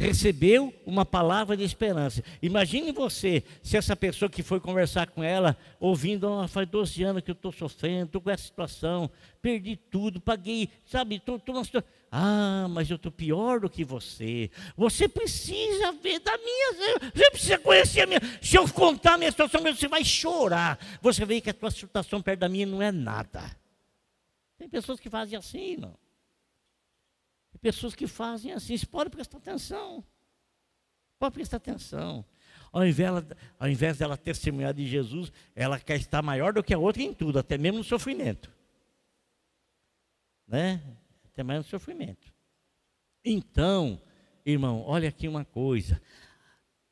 recebeu 0.00 0.72
uma 0.86 1.04
palavra 1.04 1.54
de 1.54 1.62
esperança. 1.62 2.24
Imagine 2.40 2.90
você, 2.90 3.44
se 3.62 3.76
essa 3.76 3.94
pessoa 3.94 4.30
que 4.30 4.42
foi 4.42 4.58
conversar 4.58 5.08
com 5.08 5.22
ela, 5.22 5.54
ouvindo, 5.78 6.26
oh, 6.26 6.48
faz 6.48 6.66
12 6.66 7.02
anos 7.02 7.22
que 7.22 7.30
eu 7.30 7.34
estou 7.34 7.52
sofrendo, 7.52 8.06
estou 8.06 8.20
com 8.20 8.30
essa 8.30 8.44
situação, 8.44 9.10
perdi 9.42 9.76
tudo, 9.76 10.18
paguei, 10.18 10.70
sabe, 10.86 11.16
estou 11.16 11.40
numa 11.46 11.64
situação. 11.64 11.90
Ah, 12.10 12.66
mas 12.68 12.90
eu 12.90 12.96
estou 12.96 13.12
pior 13.12 13.60
do 13.60 13.70
que 13.70 13.84
você. 13.84 14.50
Você 14.76 15.08
precisa 15.08 15.92
ver 15.92 16.18
da 16.18 16.36
minha, 16.36 17.00
você 17.14 17.30
precisa 17.30 17.58
conhecer 17.58 18.00
a 18.00 18.06
minha. 18.06 18.20
Se 18.42 18.56
eu 18.56 18.68
contar 18.68 19.14
a 19.14 19.18
minha 19.18 19.30
situação, 19.30 19.62
você 19.62 19.86
vai 19.86 20.04
chorar. 20.04 20.78
Você 21.00 21.24
vê 21.24 21.40
que 21.40 21.50
a 21.50 21.54
tua 21.54 21.70
situação 21.70 22.20
perto 22.20 22.40
da 22.40 22.48
minha 22.48 22.66
não 22.66 22.82
é 22.82 22.90
nada. 22.90 23.56
Tem 24.58 24.68
pessoas 24.68 24.98
que 24.98 25.08
fazem 25.08 25.38
assim, 25.38 25.76
não 25.76 25.96
pessoas 27.60 27.94
que 27.94 28.06
fazem 28.06 28.52
assim. 28.52 28.76
Você 28.76 28.86
pode 28.86 29.10
prestar 29.10 29.38
atenção. 29.38 30.04
Pode 31.18 31.34
prestar 31.34 31.58
atenção. 31.58 32.24
Ao 32.72 32.86
invés, 32.86 33.24
ao 33.58 33.68
invés 33.68 33.98
dela 33.98 34.16
testemunhar 34.16 34.72
de 34.72 34.86
Jesus, 34.86 35.32
ela 35.54 35.78
quer 35.78 35.96
estar 35.96 36.22
maior 36.22 36.52
do 36.52 36.62
que 36.62 36.72
a 36.72 36.78
outra 36.78 37.02
em 37.02 37.12
tudo, 37.12 37.38
até 37.38 37.58
mesmo 37.58 37.78
no 37.78 37.84
sofrimento. 37.84 38.50
Né? 40.46 40.80
Até 41.40 41.44
mesmo 41.44 41.62
no 41.62 41.70
sofrimento. 41.70 42.30
Então, 43.24 43.98
irmão, 44.44 44.84
olha 44.86 45.08
aqui 45.08 45.26
uma 45.26 45.42
coisa. 45.42 45.98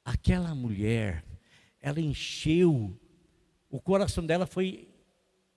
Aquela 0.03 0.55
mulher, 0.55 1.23
ela 1.79 2.01
encheu, 2.01 2.99
o 3.69 3.79
coração 3.79 4.25
dela 4.25 4.47
foi 4.47 4.89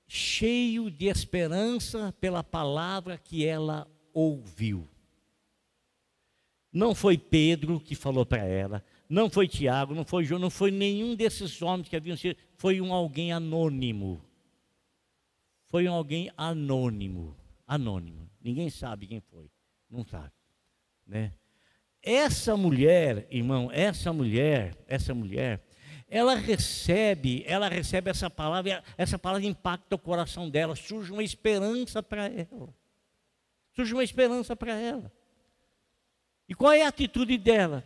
cheio 0.06 0.92
de 0.92 1.06
esperança 1.06 2.14
pela 2.20 2.44
palavra 2.44 3.18
que 3.18 3.46
ela 3.46 3.88
ouviu. 4.14 4.86
Não 6.70 6.94
foi 6.94 7.18
Pedro 7.18 7.80
que 7.80 7.96
falou 7.96 8.26
para 8.26 8.44
ela, 8.44 8.84
não 9.08 9.30
foi 9.30 9.48
Tiago, 9.48 9.96
não 9.96 10.04
foi 10.04 10.26
João, 10.26 10.40
não 10.40 10.50
foi 10.50 10.70
nenhum 10.70 11.16
desses 11.16 11.62
homens 11.62 11.88
que 11.88 11.96
haviam 11.96 12.18
sido, 12.18 12.36
foi 12.58 12.82
um 12.82 12.94
alguém 12.94 13.32
anônimo. 13.32 14.22
Foi 15.68 15.88
um 15.88 15.94
alguém 15.94 16.30
anônimo, 16.36 17.38
anônimo. 17.66 18.31
Ninguém 18.42 18.70
sabe 18.70 19.08
quem 19.08 19.20
foi, 19.20 19.50
não 19.90 20.04
sabe, 20.04 20.32
né? 21.06 21.34
Essa 22.02 22.58
mulher, 22.58 23.28
irmão, 23.30 23.70
essa 23.72 24.12
mulher, 24.12 24.76
essa 24.88 25.14
mulher, 25.14 25.64
ela 26.10 26.34
recebe, 26.34 27.44
ela 27.46 27.70
recebe 27.70 28.10
essa 28.10 28.30
palavra, 28.30 28.84
essa 28.98 29.20
palavra 29.20 29.46
impacta 29.48 29.96
o 29.96 30.00
coração 30.00 30.50
dela, 30.50 30.76
surge 30.76 31.12
uma 31.12 31.24
esperança 31.24 32.02
para 32.02 32.26
ela. 32.26 32.74
Surge 33.74 33.94
uma 33.94 34.04
esperança 34.04 34.56
para 34.56 34.74
ela. 34.74 35.12
E 36.50 36.54
qual 36.54 36.74
é 36.74 36.84
a 36.84 36.90
atitude 36.90 37.38
dela? 37.38 37.84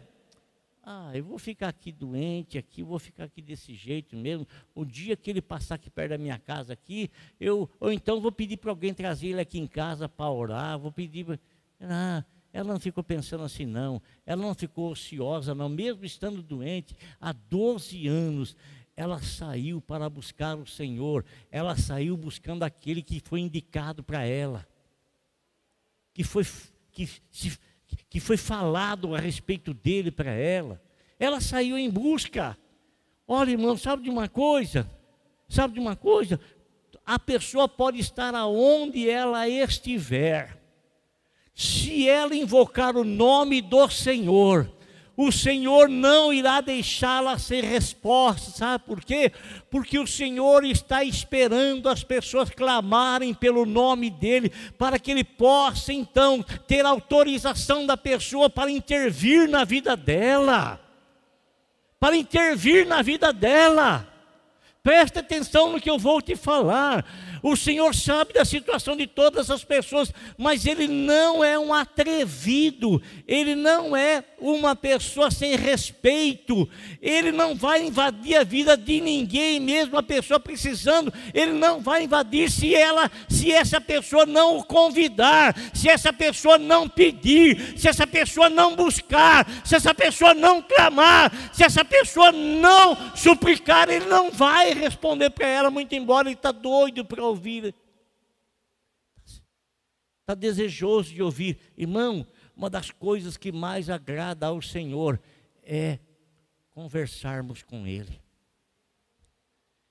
Ah, 0.87 1.09
eu 1.15 1.23
vou 1.23 1.39
ficar 1.39 1.69
aqui 1.69 1.91
doente, 1.91 2.59
aqui, 2.59 2.83
vou 2.83 2.99
ficar 2.99 3.23
aqui 3.23 3.41
desse 3.41 3.73
jeito 3.73 4.15
mesmo. 4.15 4.47
O 4.75 4.85
dia 4.85 5.17
que 5.17 5.31
ele 5.31 5.41
passar 5.41 5.75
aqui 5.75 5.89
perto 5.89 6.11
da 6.11 6.17
minha 6.19 6.37
casa 6.37 6.73
aqui, 6.73 7.09
eu, 7.39 7.67
ou 7.79 7.91
então 7.91 8.21
vou 8.21 8.31
pedir 8.31 8.57
para 8.57 8.69
alguém 8.69 8.93
trazer 8.93 9.29
ele 9.29 9.41
aqui 9.41 9.57
em 9.57 9.65
casa 9.65 10.07
para 10.07 10.29
orar, 10.29 10.77
vou 10.77 10.91
pedir. 10.91 11.39
Ah, 11.81 12.23
ela 12.53 12.71
não 12.71 12.79
ficou 12.79 13.03
pensando 13.03 13.43
assim, 13.43 13.65
não. 13.65 13.99
Ela 14.27 14.43
não 14.43 14.53
ficou 14.53 14.91
ociosa, 14.91 15.55
não. 15.55 15.67
Mesmo 15.67 16.05
estando 16.05 16.43
doente, 16.43 16.95
há 17.19 17.33
12 17.33 18.07
anos, 18.07 18.55
ela 18.95 19.19
saiu 19.19 19.81
para 19.81 20.07
buscar 20.07 20.55
o 20.55 20.67
Senhor. 20.67 21.25
Ela 21.51 21.75
saiu 21.75 22.15
buscando 22.15 22.61
aquele 22.61 23.01
que 23.01 23.19
foi 23.19 23.39
indicado 23.39 24.03
para 24.03 24.23
ela. 24.23 24.67
Que 26.13 26.23
foi, 26.23 26.45
que 26.91 27.09
se 27.31 27.57
que 28.09 28.19
foi 28.19 28.37
falado 28.37 29.15
a 29.15 29.19
respeito 29.19 29.73
dele 29.73 30.11
para 30.11 30.31
ela. 30.31 30.81
Ela 31.19 31.41
saiu 31.41 31.77
em 31.77 31.89
busca. 31.89 32.57
Olha, 33.27 33.51
irmão, 33.51 33.77
sabe 33.77 34.03
de 34.03 34.09
uma 34.09 34.27
coisa? 34.27 34.89
Sabe 35.47 35.75
de 35.75 35.79
uma 35.79 35.95
coisa? 35.95 36.39
A 37.05 37.19
pessoa 37.19 37.67
pode 37.67 37.99
estar 37.99 38.33
aonde 38.33 39.09
ela 39.09 39.47
estiver. 39.47 40.57
Se 41.53 42.07
ela 42.07 42.35
invocar 42.35 42.97
o 42.97 43.03
nome 43.03 43.61
do 43.61 43.89
Senhor, 43.89 44.69
o 45.17 45.31
Senhor 45.31 45.87
não 45.87 46.33
irá 46.33 46.59
deixá-la 46.59 47.37
sem 47.37 47.61
resposta, 47.61 48.51
sabe 48.51 48.83
por 48.83 49.03
quê? 49.03 49.31
Porque 49.69 49.97
o 49.97 50.07
Senhor 50.07 50.65
está 50.65 51.03
esperando 51.03 51.87
as 51.87 52.03
pessoas 52.03 52.49
clamarem 52.49 53.33
pelo 53.33 53.65
nome 53.65 54.09
dEle, 54.09 54.51
para 54.77 54.99
que 54.99 55.11
Ele 55.11 55.23
possa 55.23 55.93
então 55.93 56.43
ter 56.67 56.85
autorização 56.85 57.85
da 57.85 57.95
pessoa 57.95 58.49
para 58.49 58.69
intervir 58.69 59.47
na 59.47 59.63
vida 59.63 59.95
dela. 59.95 60.81
Para 61.99 62.17
intervir 62.17 62.85
na 62.85 63.01
vida 63.01 63.31
dela. 63.31 64.14
Preste 64.85 65.17
atenção 65.17 65.71
no 65.71 65.81
que 65.81 65.89
eu 65.89 65.97
vou 65.97 66.21
te 66.21 66.35
falar. 66.35 67.03
O 67.41 67.55
Senhor 67.55 67.93
sabe 67.95 68.33
da 68.33 68.45
situação 68.45 68.95
de 68.95 69.07
todas 69.07 69.49
as 69.49 69.63
pessoas, 69.63 70.13
mas 70.37 70.67
Ele 70.67 70.87
não 70.87 71.43
é 71.43 71.57
um 71.57 71.73
atrevido, 71.73 73.01
Ele 73.27 73.55
não 73.55 73.97
é 73.97 74.23
uma 74.39 74.75
pessoa 74.75 75.31
sem 75.31 75.55
respeito, 75.55 76.69
Ele 77.01 77.31
não 77.31 77.55
vai 77.55 77.83
invadir 77.83 78.35
a 78.35 78.43
vida 78.43 78.77
de 78.77 79.01
ninguém, 79.01 79.59
mesmo 79.59 79.97
a 79.97 80.03
pessoa 80.03 80.39
precisando, 80.39 81.11
Ele 81.33 81.53
não 81.53 81.81
vai 81.81 82.03
invadir 82.03 82.51
se 82.51 82.75
ela, 82.75 83.09
se 83.27 83.51
essa 83.51 83.81
pessoa 83.81 84.25
não 84.27 84.57
o 84.57 84.63
convidar, 84.63 85.55
se 85.73 85.89
essa 85.89 86.13
pessoa 86.13 86.59
não 86.59 86.87
pedir, 86.87 87.73
se 87.75 87.87
essa 87.87 88.05
pessoa 88.05 88.49
não 88.49 88.75
buscar, 88.75 89.47
se 89.63 89.75
essa 89.75 89.95
pessoa 89.95 90.35
não 90.35 90.61
clamar, 90.61 91.31
se 91.51 91.63
essa 91.63 91.83
pessoa 91.83 92.31
não 92.31 92.95
suplicar, 93.15 93.89
Ele 93.89 94.05
não 94.05 94.29
vai 94.29 94.74
responder 94.79 95.29
para 95.29 95.47
ela, 95.47 95.71
muito 95.71 95.93
embora 95.95 96.27
ele 96.27 96.35
está 96.35 96.51
doido 96.51 97.03
para 97.05 97.23
ouvir. 97.23 97.73
Está 100.21 100.33
desejoso 100.33 101.13
de 101.13 101.21
ouvir. 101.21 101.59
Irmão, 101.77 102.25
uma 102.55 102.69
das 102.69 102.91
coisas 102.91 103.37
que 103.37 103.51
mais 103.51 103.89
agrada 103.89 104.47
ao 104.47 104.61
Senhor 104.61 105.19
é 105.63 105.99
conversarmos 106.71 107.63
com 107.63 107.87
Ele, 107.87 108.19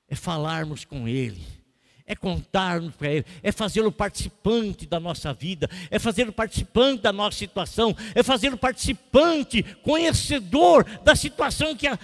é 0.06 0.14
falarmos 0.14 0.84
com 0.84 1.08
Ele 1.08 1.63
é 2.06 2.14
contarmos 2.14 2.94
para 2.94 3.10
Ele, 3.10 3.24
é 3.42 3.50
fazê-lo 3.50 3.90
participante 3.90 4.86
da 4.86 5.00
nossa 5.00 5.32
vida, 5.32 5.68
é 5.90 5.98
fazê-lo 5.98 6.32
participante 6.32 7.02
da 7.02 7.12
nossa 7.12 7.38
situação, 7.38 7.96
é 8.14 8.22
fazê-lo 8.22 8.58
participante, 8.58 9.62
conhecedor 9.82 10.84
da 11.02 11.16
situação 11.16 11.74
que 11.74 11.86
a, 11.86 11.98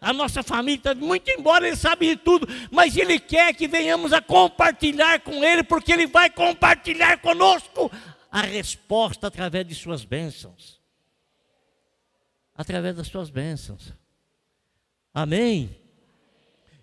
a 0.00 0.12
nossa 0.12 0.42
família 0.42 0.76
está. 0.76 0.94
Muito 0.94 1.28
embora 1.30 1.66
Ele 1.66 1.76
sabe 1.76 2.10
de 2.10 2.16
tudo, 2.16 2.46
mas 2.70 2.96
Ele 2.96 3.18
quer 3.18 3.52
que 3.54 3.66
venhamos 3.66 4.12
a 4.12 4.20
compartilhar 4.20 5.20
com 5.20 5.44
Ele, 5.44 5.64
porque 5.64 5.92
Ele 5.92 6.06
vai 6.06 6.30
compartilhar 6.30 7.18
conosco 7.18 7.90
a 8.30 8.42
resposta 8.42 9.26
através 9.26 9.66
de 9.66 9.74
Suas 9.74 10.04
bênçãos. 10.04 10.80
Através 12.54 12.94
das 12.94 13.08
Suas 13.08 13.28
bênçãos. 13.28 13.92
Amém? 15.12 15.81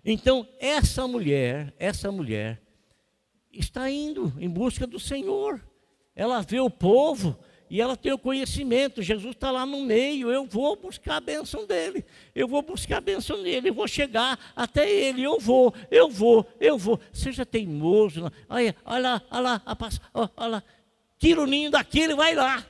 Então, 0.04 0.48
essa 0.58 1.06
mulher, 1.06 1.74
essa 1.78 2.10
mulher, 2.10 2.60
está 3.52 3.90
indo 3.90 4.32
em 4.38 4.48
busca 4.48 4.86
do 4.86 4.98
Senhor. 4.98 5.60
Ela 6.14 6.40
vê 6.40 6.60
o 6.60 6.70
povo 6.70 7.38
e 7.68 7.80
ela 7.80 7.96
tem 7.96 8.12
o 8.12 8.18
conhecimento. 8.18 9.02
Jesus 9.02 9.34
está 9.34 9.50
lá 9.50 9.64
no 9.64 9.82
meio. 9.82 10.30
Eu 10.30 10.44
vou 10.44 10.74
buscar 10.76 11.16
a 11.16 11.20
bênção 11.20 11.66
dele. 11.66 12.04
Eu 12.34 12.48
vou 12.48 12.62
buscar 12.62 12.98
a 12.98 13.00
bênção 13.00 13.42
dele. 13.42 13.68
Eu 13.68 13.74
vou 13.74 13.86
chegar 13.86 14.38
até 14.56 14.90
ele. 14.90 15.22
Eu 15.22 15.38
vou, 15.38 15.72
eu 15.90 16.08
vou, 16.08 16.46
eu 16.58 16.76
vou. 16.76 16.98
Seja 17.12 17.46
teimoso. 17.46 18.30
Olha, 18.48 18.74
olha 18.84 19.02
lá, 19.02 19.22
olha 19.30 19.40
lá, 19.40 19.62
olha 20.36 20.48
lá. 20.48 20.64
Tira 21.18 21.42
o 21.42 21.46
ninho 21.46 21.70
daqui, 21.70 22.00
ele 22.00 22.14
vai 22.14 22.34
lá. 22.34 22.66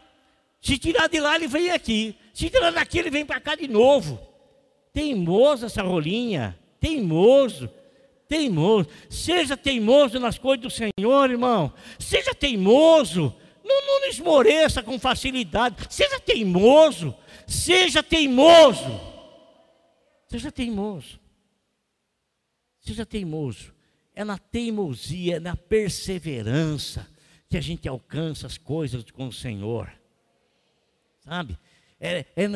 Se 0.61 0.77
tirar 0.77 1.09
de 1.09 1.19
lá, 1.19 1.37
ele 1.37 1.47
vem 1.47 1.71
aqui. 1.71 2.15
Se 2.35 2.51
tirar 2.51 2.71
daqui, 2.71 2.99
ele 2.99 3.11
vem 3.11 3.25
para 3.25 3.41
cá 3.41 3.55
de 3.55 3.67
novo. 3.67 4.21
Teimoso 4.93 5.65
essa 5.65 5.83
rolinha 5.83 6.60
teimoso, 6.81 7.71
teimoso. 8.27 8.89
Seja 9.11 9.57
teimoso 9.57 10.19
nas 10.19 10.39
coisas 10.39 10.63
do 10.63 10.71
Senhor, 10.71 11.31
irmão. 11.31 11.73
Seja 11.99 12.35
teimoso. 12.35 13.35
Não, 13.63 13.87
não 13.87 14.09
esmoreça 14.09 14.83
com 14.83 14.99
facilidade. 14.99 15.87
Seja 15.91 16.19
teimoso. 16.19 17.15
Seja 17.47 18.03
teimoso. 18.03 19.01
Seja 20.29 20.51
teimoso. 20.51 21.21
Seja 22.81 23.05
teimoso. 23.05 23.75
É 24.15 24.25
na 24.25 24.39
teimosia, 24.39 25.37
é 25.37 25.41
na 25.41 25.57
perseverança 25.57 27.07
que 27.49 27.57
a 27.57 27.61
gente 27.61 27.89
alcança 27.89 28.47
as 28.47 28.57
coisas 28.57 29.05
com 29.11 29.29
o 29.29 29.33
Senhor. 29.33 29.93
Sabe? 31.25 31.59
É, 32.01 32.25
é, 32.37 32.49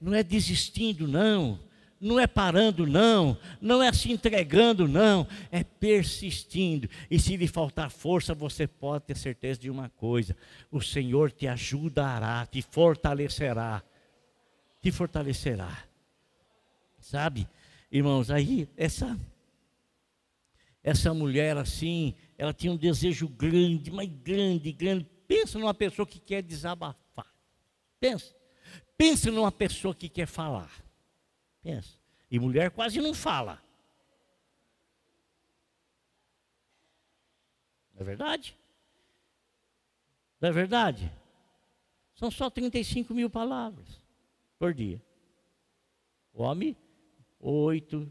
não 0.00 0.14
é 0.14 0.22
desistindo, 0.22 1.08
não 1.08 1.58
não 2.02 2.18
é 2.18 2.26
parando, 2.26 2.84
não, 2.84 3.38
não 3.60 3.80
é 3.80 3.92
se 3.92 4.10
entregando, 4.10 4.88
não, 4.88 5.24
é 5.52 5.62
persistindo. 5.62 6.88
E 7.08 7.16
se 7.20 7.36
lhe 7.36 7.46
faltar 7.46 7.92
força, 7.92 8.34
você 8.34 8.66
pode 8.66 9.04
ter 9.04 9.16
certeza 9.16 9.60
de 9.60 9.70
uma 9.70 9.88
coisa: 9.88 10.36
o 10.68 10.80
Senhor 10.82 11.30
te 11.30 11.46
ajudará, 11.46 12.44
te 12.44 12.60
fortalecerá, 12.60 13.84
te 14.82 14.90
fortalecerá. 14.90 15.84
Sabe, 16.98 17.48
irmãos, 17.90 18.30
aí 18.32 18.68
essa 18.76 19.16
essa 20.82 21.14
mulher 21.14 21.56
assim, 21.56 22.16
ela 22.36 22.52
tinha 22.52 22.72
um 22.72 22.76
desejo 22.76 23.28
grande, 23.28 23.92
mas 23.92 24.08
grande, 24.08 24.72
grande. 24.72 25.06
Pensa 25.28 25.56
numa 25.56 25.72
pessoa 25.72 26.04
que 26.04 26.18
quer 26.18 26.42
desabafar. 26.42 27.32
Pensa. 28.00 28.34
Pensa 28.98 29.30
numa 29.30 29.52
pessoa 29.52 29.94
que 29.94 30.08
quer 30.08 30.26
falar. 30.26 30.82
Pensa. 31.62 31.96
E 32.30 32.38
mulher 32.38 32.70
quase 32.70 33.00
não 33.00 33.14
fala. 33.14 33.62
Não 37.94 38.00
é 38.00 38.04
verdade? 38.04 38.56
Não 40.40 40.48
é 40.48 40.52
verdade? 40.52 41.12
São 42.14 42.30
só 42.30 42.50
35 42.50 43.14
mil 43.14 43.30
palavras 43.30 44.00
por 44.58 44.74
dia. 44.74 45.00
O 46.32 46.42
homem, 46.42 46.76
oito. 47.38 48.10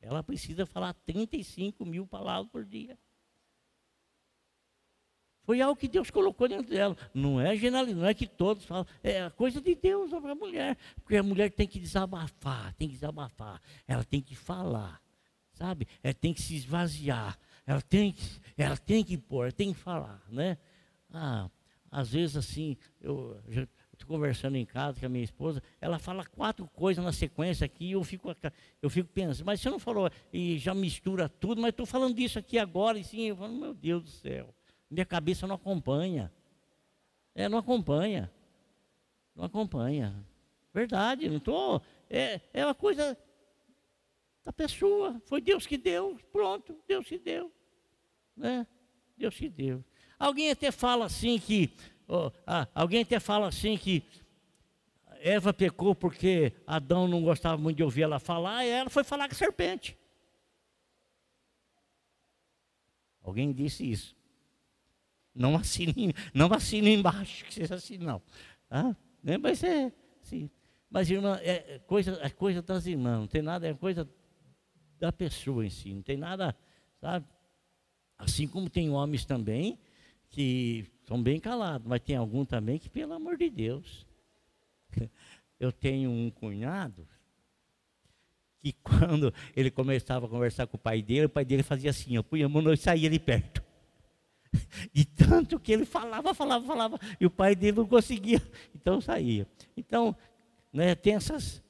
Ela 0.00 0.22
precisa 0.22 0.66
falar 0.66 0.92
35 0.94 1.84
mil 1.86 2.06
palavras 2.06 2.50
por 2.50 2.64
dia. 2.64 2.98
Foi 5.50 5.60
algo 5.60 5.74
que 5.74 5.88
Deus 5.88 6.12
colocou 6.12 6.46
dentro 6.46 6.70
dela. 6.70 6.96
Não 7.12 7.40
é 7.40 7.56
generalidade, 7.56 8.00
não 8.00 8.06
é 8.06 8.14
que 8.14 8.24
todos 8.24 8.64
falam. 8.64 8.86
É 9.02 9.22
a 9.22 9.30
coisa 9.32 9.60
de 9.60 9.74
Deus 9.74 10.08
para 10.08 10.30
a 10.30 10.34
mulher. 10.36 10.78
Porque 11.02 11.16
a 11.16 11.24
mulher 11.24 11.50
tem 11.50 11.66
que 11.66 11.80
desabafar, 11.80 12.72
tem 12.74 12.86
que 12.86 12.94
desabafar. 12.94 13.60
Ela 13.84 14.04
tem 14.04 14.20
que 14.20 14.36
falar, 14.36 15.02
sabe? 15.52 15.88
Ela 16.04 16.14
tem 16.14 16.32
que 16.32 16.40
se 16.40 16.54
esvaziar. 16.54 17.36
Ela 17.66 17.82
tem 17.82 18.12
que, 18.12 18.22
ela 18.56 18.76
tem 18.76 19.02
que 19.02 19.18
pôr, 19.18 19.42
ela 19.42 19.52
tem 19.52 19.72
que 19.72 19.80
falar, 19.80 20.22
né? 20.30 20.56
Ah, 21.12 21.50
às 21.90 22.12
vezes 22.12 22.36
assim, 22.36 22.76
eu 23.00 23.36
estou 23.92 24.06
conversando 24.06 24.54
em 24.54 24.64
casa 24.64 25.00
com 25.00 25.06
a 25.06 25.08
minha 25.08 25.24
esposa, 25.24 25.60
ela 25.80 25.98
fala 25.98 26.24
quatro 26.24 26.64
coisas 26.68 27.04
na 27.04 27.10
sequência 27.10 27.64
aqui 27.64 27.86
e 27.86 27.92
eu 27.92 28.04
fico, 28.04 28.32
eu 28.80 28.88
fico 28.88 29.08
pensando, 29.12 29.46
mas 29.46 29.60
você 29.60 29.68
não 29.68 29.80
falou, 29.80 30.08
e 30.32 30.58
já 30.58 30.72
mistura 30.72 31.28
tudo, 31.28 31.60
mas 31.60 31.70
estou 31.70 31.86
falando 31.86 32.14
disso 32.14 32.38
aqui 32.38 32.56
agora, 32.56 33.00
e 33.00 33.02
sim, 33.02 33.22
eu 33.22 33.36
falo, 33.36 33.52
meu 33.52 33.74
Deus 33.74 34.04
do 34.04 34.10
céu. 34.10 34.54
Minha 34.90 35.06
cabeça 35.06 35.46
não 35.46 35.54
acompanha. 35.54 36.32
É, 37.34 37.48
não 37.48 37.58
acompanha. 37.58 38.30
Não 39.34 39.44
acompanha. 39.44 40.26
Verdade, 40.74 41.28
não 41.28 41.36
estou. 41.36 41.80
É, 42.08 42.40
é 42.52 42.64
uma 42.64 42.74
coisa 42.74 43.16
da 44.44 44.52
pessoa. 44.52 45.20
Foi 45.26 45.40
Deus 45.40 45.66
que 45.66 45.78
deu. 45.78 46.18
Pronto, 46.32 46.76
Deus 46.88 47.06
que 47.06 47.18
deu. 47.18 47.52
Né? 48.36 48.66
Deus 49.16 49.36
que 49.36 49.48
deu. 49.48 49.84
Alguém 50.18 50.50
até 50.50 50.70
fala 50.70 51.06
assim 51.06 51.38
que. 51.38 51.74
Oh, 52.08 52.32
ah, 52.44 52.66
alguém 52.74 53.02
até 53.02 53.20
fala 53.20 53.46
assim 53.46 53.78
que 53.78 54.04
Eva 55.20 55.52
pecou 55.52 55.94
porque 55.94 56.52
Adão 56.66 57.06
não 57.06 57.22
gostava 57.22 57.56
muito 57.56 57.76
de 57.76 57.84
ouvir 57.84 58.02
ela 58.02 58.18
falar, 58.18 58.64
e 58.64 58.68
ela 58.68 58.90
foi 58.90 59.04
falar 59.04 59.28
com 59.28 59.34
a 59.34 59.38
serpente. 59.38 59.96
Alguém 63.22 63.52
disse 63.52 63.88
isso. 63.88 64.16
Não 65.34 65.56
assine, 65.56 66.14
não 66.34 66.52
assine 66.52 66.94
embaixo, 66.94 67.44
que 67.44 67.54
seja 67.54 67.74
assim, 67.76 67.98
não. 67.98 68.20
Ah, 68.70 68.94
Mas 69.40 69.62
é, 69.62 69.92
sim. 70.22 70.50
Mas, 70.90 71.08
irmã, 71.08 71.38
é 71.42 71.78
coisa, 71.86 72.18
é 72.20 72.28
coisa 72.30 72.60
das 72.60 72.86
irmãs, 72.86 73.20
não 73.20 73.26
tem 73.28 73.42
nada, 73.42 73.68
é 73.68 73.74
coisa 73.74 74.08
da 74.98 75.12
pessoa 75.12 75.64
em 75.64 75.70
si, 75.70 75.94
não 75.94 76.02
tem 76.02 76.16
nada, 76.16 76.54
sabe? 77.00 77.26
Assim 78.18 78.46
como 78.46 78.68
tem 78.68 78.90
homens 78.90 79.24
também 79.24 79.78
que 80.28 80.84
são 81.06 81.22
bem 81.22 81.40
calados, 81.40 81.86
mas 81.86 82.00
tem 82.00 82.16
algum 82.16 82.44
também 82.44 82.78
que, 82.78 82.88
pelo 82.88 83.12
amor 83.12 83.36
de 83.36 83.48
Deus, 83.48 84.06
eu 85.58 85.72
tenho 85.72 86.10
um 86.10 86.30
cunhado 86.30 87.06
que 88.60 88.72
quando 88.72 89.32
ele 89.56 89.70
começava 89.70 90.26
a 90.26 90.28
conversar 90.28 90.66
com 90.66 90.76
o 90.76 90.80
pai 90.80 91.00
dele, 91.00 91.26
o 91.26 91.30
pai 91.30 91.44
dele 91.44 91.62
fazia 91.62 91.90
assim, 91.90 92.14
eu 92.14 92.22
punha 92.22 92.46
a 92.46 92.48
mão 92.48 92.72
e 92.72 92.76
saía 92.76 93.08
ali 93.08 93.18
perto. 93.18 93.62
De 94.92 95.04
tanto 95.16 95.58
que 95.60 95.72
ele 95.72 95.84
falava, 95.84 96.34
falava, 96.34 96.66
falava, 96.66 97.00
e 97.20 97.26
o 97.26 97.30
pai 97.30 97.54
dele 97.54 97.78
não 97.78 97.86
conseguia, 97.86 98.42
então 98.74 99.00
saía. 99.00 99.46
Então, 99.76 100.16
né, 100.72 100.94
tem 100.94 101.14
essas, 101.14 101.62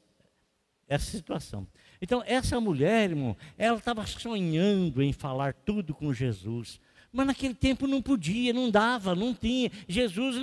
essa 0.88 1.10
situação. 1.10 1.66
Então, 2.00 2.22
essa 2.26 2.58
mulher, 2.60 3.10
irmão, 3.10 3.36
ela 3.58 3.78
estava 3.78 4.06
sonhando 4.06 5.02
em 5.02 5.12
falar 5.12 5.52
tudo 5.52 5.94
com 5.94 6.12
Jesus. 6.12 6.80
Mas 7.12 7.26
naquele 7.26 7.54
tempo 7.54 7.88
não 7.88 8.00
podia, 8.00 8.52
não 8.52 8.70
dava, 8.70 9.14
não 9.14 9.34
tinha. 9.34 9.70
Jesus 9.88 10.36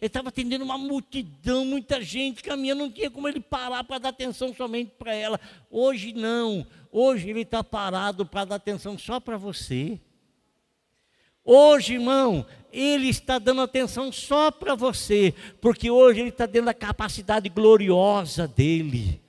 estava 0.00 0.28
atendendo 0.28 0.64
uma 0.64 0.78
multidão, 0.78 1.64
muita 1.64 2.00
gente 2.00 2.42
caminhando, 2.42 2.84
não 2.84 2.90
tinha 2.90 3.10
como 3.10 3.28
ele 3.28 3.40
parar 3.40 3.82
para 3.82 3.98
dar 3.98 4.08
atenção 4.10 4.54
somente 4.54 4.92
para 4.96 5.12
ela. 5.12 5.40
Hoje 5.68 6.12
não, 6.12 6.64
hoje 6.90 7.28
ele 7.28 7.40
está 7.40 7.64
parado 7.64 8.24
para 8.24 8.44
dar 8.44 8.54
atenção 8.54 8.96
só 8.96 9.18
para 9.18 9.36
você. 9.36 10.00
Hoje, 11.44 11.94
irmão, 11.94 12.46
ele 12.72 13.08
está 13.08 13.38
dando 13.38 13.60
atenção 13.60 14.10
só 14.10 14.50
para 14.50 14.74
você, 14.74 15.34
porque 15.60 15.90
hoje 15.90 16.20
ele 16.20 16.28
está 16.30 16.46
dando 16.46 16.68
a 16.68 16.74
capacidade 16.74 17.48
gloriosa 17.48 18.48
dele. 18.48 19.20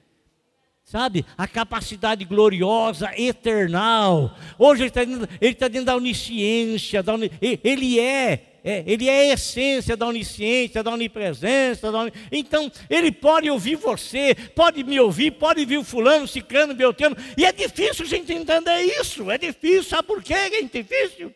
Sabe? 0.84 1.26
A 1.36 1.48
capacidade 1.48 2.24
gloriosa, 2.24 3.12
eternal. 3.18 4.36
Hoje 4.60 4.84
ele 4.84 4.90
está 4.90 5.04
dentro, 5.04 5.28
ele 5.42 5.54
dentro 5.56 5.86
da 5.86 5.96
onisciência, 5.96 7.02
da 7.02 7.14
ele 7.42 8.00
é, 8.00 8.60
é, 8.64 8.84
ele 8.86 9.10
é 9.10 9.32
a 9.32 9.34
essência 9.34 9.98
da 9.98 10.06
onisciência, 10.06 10.84
da 10.84 10.92
onipresença. 10.92 11.92
Da 11.92 12.00
on... 12.00 12.10
Então, 12.32 12.72
ele 12.90 13.12
pode 13.12 13.50
ouvir 13.50 13.76
você, 13.76 14.36
pode 14.56 14.84
me 14.84 15.00
ouvir, 15.00 15.32
pode 15.32 15.62
ouvir 15.62 15.80
o 15.80 15.84
fulano, 15.84 16.28
ciclano, 16.28 16.76
beltrano. 16.76 17.18
E 17.36 17.44
é 17.44 17.52
difícil 17.52 18.06
a 18.06 18.08
gente 18.08 18.32
entender 18.32 18.82
isso, 19.00 19.32
é 19.32 19.38
difícil, 19.38 19.84
sabe 19.84 20.08
por 20.08 20.22
quê 20.22 20.34
é 20.34 20.62
difícil? 20.62 21.34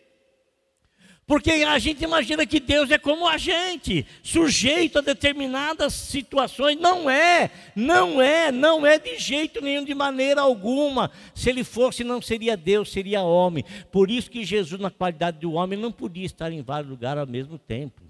Porque 1.28 1.52
a 1.52 1.78
gente 1.78 2.06
imagina 2.06 2.46
que 2.46 2.58
Deus 2.58 2.90
é 2.90 2.98
como 2.98 3.28
a 3.28 3.38
gente, 3.38 4.08
sujeito 4.24 4.98
a 4.98 5.02
determinadas 5.02 5.94
situações. 5.94 6.80
Não 6.80 7.10
é, 7.10 7.52
não 7.76 8.22
é, 8.22 8.50
não 8.50 8.86
é 8.86 8.98
de 8.98 9.18
jeito 9.18 9.60
nenhum, 9.60 9.84
de 9.84 9.94
maneira 9.94 10.40
alguma. 10.40 11.12
Se 11.36 11.50
ele 11.50 11.66
fosse, 11.66 12.02
não 12.02 12.22
seria 12.22 12.56
Deus, 12.56 12.94
seria 12.94 13.24
homem. 13.24 13.66
Por 13.92 14.10
isso 14.10 14.32
que 14.32 14.46
Jesus, 14.46 14.80
na 14.80 14.90
qualidade 14.90 15.42
de 15.42 15.46
homem, 15.46 15.78
não 15.78 15.92
podia 15.92 16.26
estar 16.26 16.50
em 16.50 16.62
vários 16.62 16.90
lugares 16.90 17.20
ao 17.20 17.28
mesmo 17.28 17.60
tempo. 17.60 18.02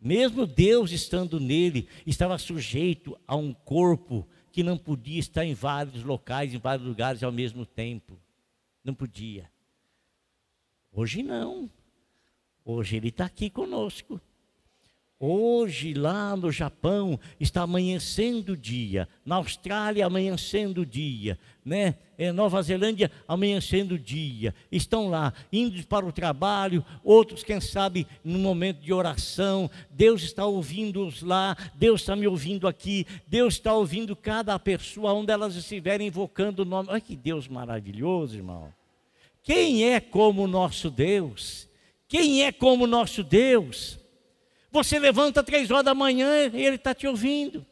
Mesmo 0.00 0.46
Deus 0.46 0.90
estando 0.90 1.38
nele, 1.38 1.86
estava 2.06 2.38
sujeito 2.38 3.14
a 3.26 3.36
um 3.36 3.52
corpo 3.52 4.26
que 4.50 4.62
não 4.62 4.78
podia 4.78 5.20
estar 5.20 5.44
em 5.44 5.52
vários 5.52 6.02
locais, 6.02 6.54
em 6.54 6.58
vários 6.58 6.88
lugares 6.88 7.22
ao 7.22 7.30
mesmo 7.30 7.66
tempo. 7.66 8.18
Não 8.82 8.94
podia. 8.94 9.50
Hoje 10.98 11.22
não. 11.22 11.70
Hoje 12.64 12.96
ele 12.96 13.10
está 13.10 13.24
aqui 13.24 13.48
conosco. 13.48 14.20
Hoje, 15.20 15.94
lá 15.94 16.34
no 16.34 16.50
Japão, 16.50 17.20
está 17.38 17.62
amanhecendo 17.62 18.54
o 18.54 18.56
dia. 18.56 19.08
Na 19.24 19.36
Austrália, 19.36 20.04
amanhecendo 20.04 20.80
o 20.80 20.86
dia. 20.86 21.38
Né? 21.64 21.94
Em 22.18 22.32
Nova 22.32 22.60
Zelândia, 22.62 23.12
amanhecendo 23.28 23.94
o 23.94 23.98
dia. 23.98 24.52
Estão 24.72 25.08
lá, 25.08 25.32
indo 25.52 25.86
para 25.86 26.04
o 26.04 26.10
trabalho, 26.10 26.84
outros, 27.04 27.44
quem 27.44 27.60
sabe, 27.60 28.04
no 28.24 28.40
momento 28.40 28.80
de 28.80 28.92
oração. 28.92 29.70
Deus 29.92 30.24
está 30.24 30.46
ouvindo-os 30.46 31.22
lá, 31.22 31.56
Deus 31.76 32.00
está 32.00 32.16
me 32.16 32.26
ouvindo 32.26 32.66
aqui, 32.66 33.06
Deus 33.28 33.54
está 33.54 33.72
ouvindo 33.72 34.16
cada 34.16 34.58
pessoa, 34.58 35.12
onde 35.12 35.32
elas 35.32 35.54
estiverem 35.54 36.08
invocando 36.08 36.62
o 36.62 36.64
nome. 36.64 36.88
Olha 36.90 37.00
que 37.00 37.14
Deus 37.14 37.46
maravilhoso, 37.46 38.34
irmão. 38.36 38.76
Quem 39.48 39.90
é 39.90 39.98
como 39.98 40.42
o 40.42 40.46
nosso 40.46 40.90
Deus? 40.90 41.66
Quem 42.06 42.44
é 42.44 42.52
como 42.52 42.84
o 42.84 42.86
nosso 42.86 43.24
Deus? 43.24 43.98
Você 44.70 44.98
levanta 44.98 45.42
três 45.42 45.70
horas 45.70 45.86
da 45.86 45.94
manhã 45.94 46.50
e 46.52 46.66
Ele 46.66 46.76
está 46.76 46.94
te 46.94 47.06
ouvindo. 47.06 47.64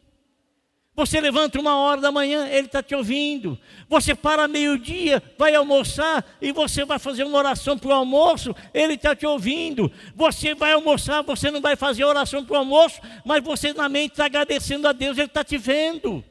Você 0.94 1.20
levanta 1.20 1.60
uma 1.60 1.76
hora 1.76 2.00
da 2.00 2.10
manhã, 2.10 2.48
Ele 2.48 2.66
está 2.66 2.82
te 2.82 2.94
ouvindo. 2.94 3.58
Você 3.90 4.14
para 4.14 4.48
meio-dia, 4.48 5.22
vai 5.36 5.54
almoçar 5.54 6.24
e 6.40 6.50
você 6.50 6.82
vai 6.82 6.98
fazer 6.98 7.24
uma 7.24 7.36
oração 7.36 7.76
para 7.76 7.90
o 7.90 7.92
almoço, 7.92 8.56
Ele 8.72 8.94
está 8.94 9.14
te 9.14 9.26
ouvindo. 9.26 9.92
Você 10.14 10.54
vai 10.54 10.72
almoçar, 10.72 11.20
você 11.24 11.50
não 11.50 11.60
vai 11.60 11.76
fazer 11.76 12.04
oração 12.04 12.42
para 12.42 12.54
o 12.54 12.58
almoço, 12.58 13.02
mas 13.22 13.44
você 13.44 13.74
na 13.74 13.86
mente 13.86 14.12
está 14.12 14.24
agradecendo 14.24 14.88
a 14.88 14.92
Deus, 14.92 15.18
Ele 15.18 15.26
está 15.26 15.44
te 15.44 15.58
vendo. 15.58 16.24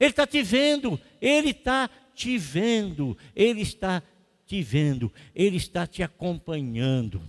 Ele 0.00 0.10
está 0.10 0.26
te 0.26 0.42
vendo, 0.42 1.00
Ele 1.22 1.50
está 1.50 1.88
te 2.16 2.36
vendo, 2.36 3.16
Ele 3.36 3.60
está 3.60 4.02
te 4.48 4.62
vendo, 4.62 5.12
Ele 5.34 5.58
está 5.58 5.86
te 5.86 6.02
acompanhando. 6.02 7.20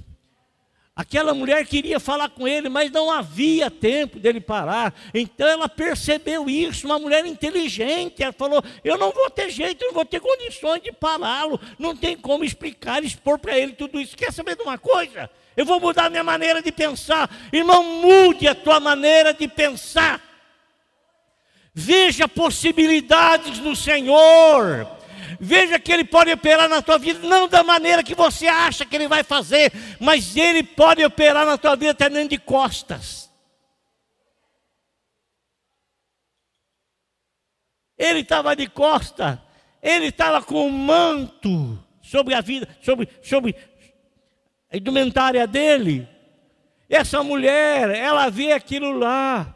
Aquela 0.95 1.33
mulher 1.33 1.65
queria 1.65 1.97
falar 1.97 2.27
com 2.27 2.45
ele, 2.45 2.67
mas 2.67 2.91
não 2.91 3.09
havia 3.09 3.71
tempo 3.71 4.19
dele 4.19 4.41
parar. 4.41 4.93
Então 5.13 5.47
ela 5.47 5.69
percebeu 5.69 6.49
isso, 6.49 6.85
uma 6.85 6.99
mulher 6.99 7.25
inteligente. 7.25 8.21
Ela 8.21 8.33
falou: 8.33 8.61
Eu 8.83 8.97
não 8.97 9.09
vou 9.09 9.29
ter 9.29 9.49
jeito, 9.49 9.85
não 9.85 9.93
vou 9.93 10.03
ter 10.03 10.19
condições 10.19 10.81
de 10.81 10.91
pará-lo. 10.91 11.57
Não 11.77 11.95
tem 11.95 12.17
como 12.17 12.43
explicar, 12.43 13.01
expor 13.01 13.39
para 13.39 13.57
ele 13.57 13.71
tudo 13.73 13.97
isso. 13.97 14.17
Quer 14.17 14.33
saber 14.33 14.57
de 14.57 14.61
uma 14.61 14.77
coisa? 14.77 15.29
Eu 15.55 15.65
vou 15.65 15.79
mudar 15.79 16.09
minha 16.09 16.23
maneira 16.23 16.61
de 16.61 16.71
pensar. 16.71 17.33
Irmão, 17.53 17.81
mude 18.01 18.45
a 18.45 18.53
tua 18.53 18.81
maneira 18.81 19.33
de 19.33 19.47
pensar. 19.47 20.21
Veja 21.73 22.27
possibilidades 22.27 23.59
no 23.59 23.73
Senhor. 23.73 24.98
Veja 25.39 25.79
que 25.79 25.91
Ele 25.91 26.05
pode 26.05 26.31
operar 26.31 26.69
na 26.69 26.81
tua 26.81 26.97
vida, 26.97 27.27
não 27.27 27.47
da 27.47 27.63
maneira 27.63 28.03
que 28.03 28.15
você 28.15 28.47
acha 28.47 28.85
que 28.85 28.95
Ele 28.95 29.07
vai 29.07 29.23
fazer, 29.23 29.71
mas 29.99 30.35
Ele 30.35 30.63
pode 30.63 31.03
operar 31.03 31.45
na 31.45 31.57
tua 31.57 31.75
vida 31.75 31.91
até 31.91 32.09
dentro 32.09 32.29
de 32.29 32.37
costas. 32.37 33.29
Ele 37.97 38.19
estava 38.19 38.55
de 38.55 38.67
costa, 38.67 39.43
ele 39.81 40.05
estava 40.05 40.41
com 40.41 40.65
um 40.65 40.71
manto 40.71 41.77
sobre 42.01 42.33
a 42.33 42.39
vida, 42.39 42.65
sobre, 42.81 43.09
sobre 43.21 43.53
a 44.71 44.77
indumentária 44.77 45.45
dele. 45.45 46.07
Essa 46.89 47.21
mulher, 47.21 47.89
ela 47.89 48.29
vê 48.29 48.53
aquilo 48.53 48.97
lá. 48.97 49.53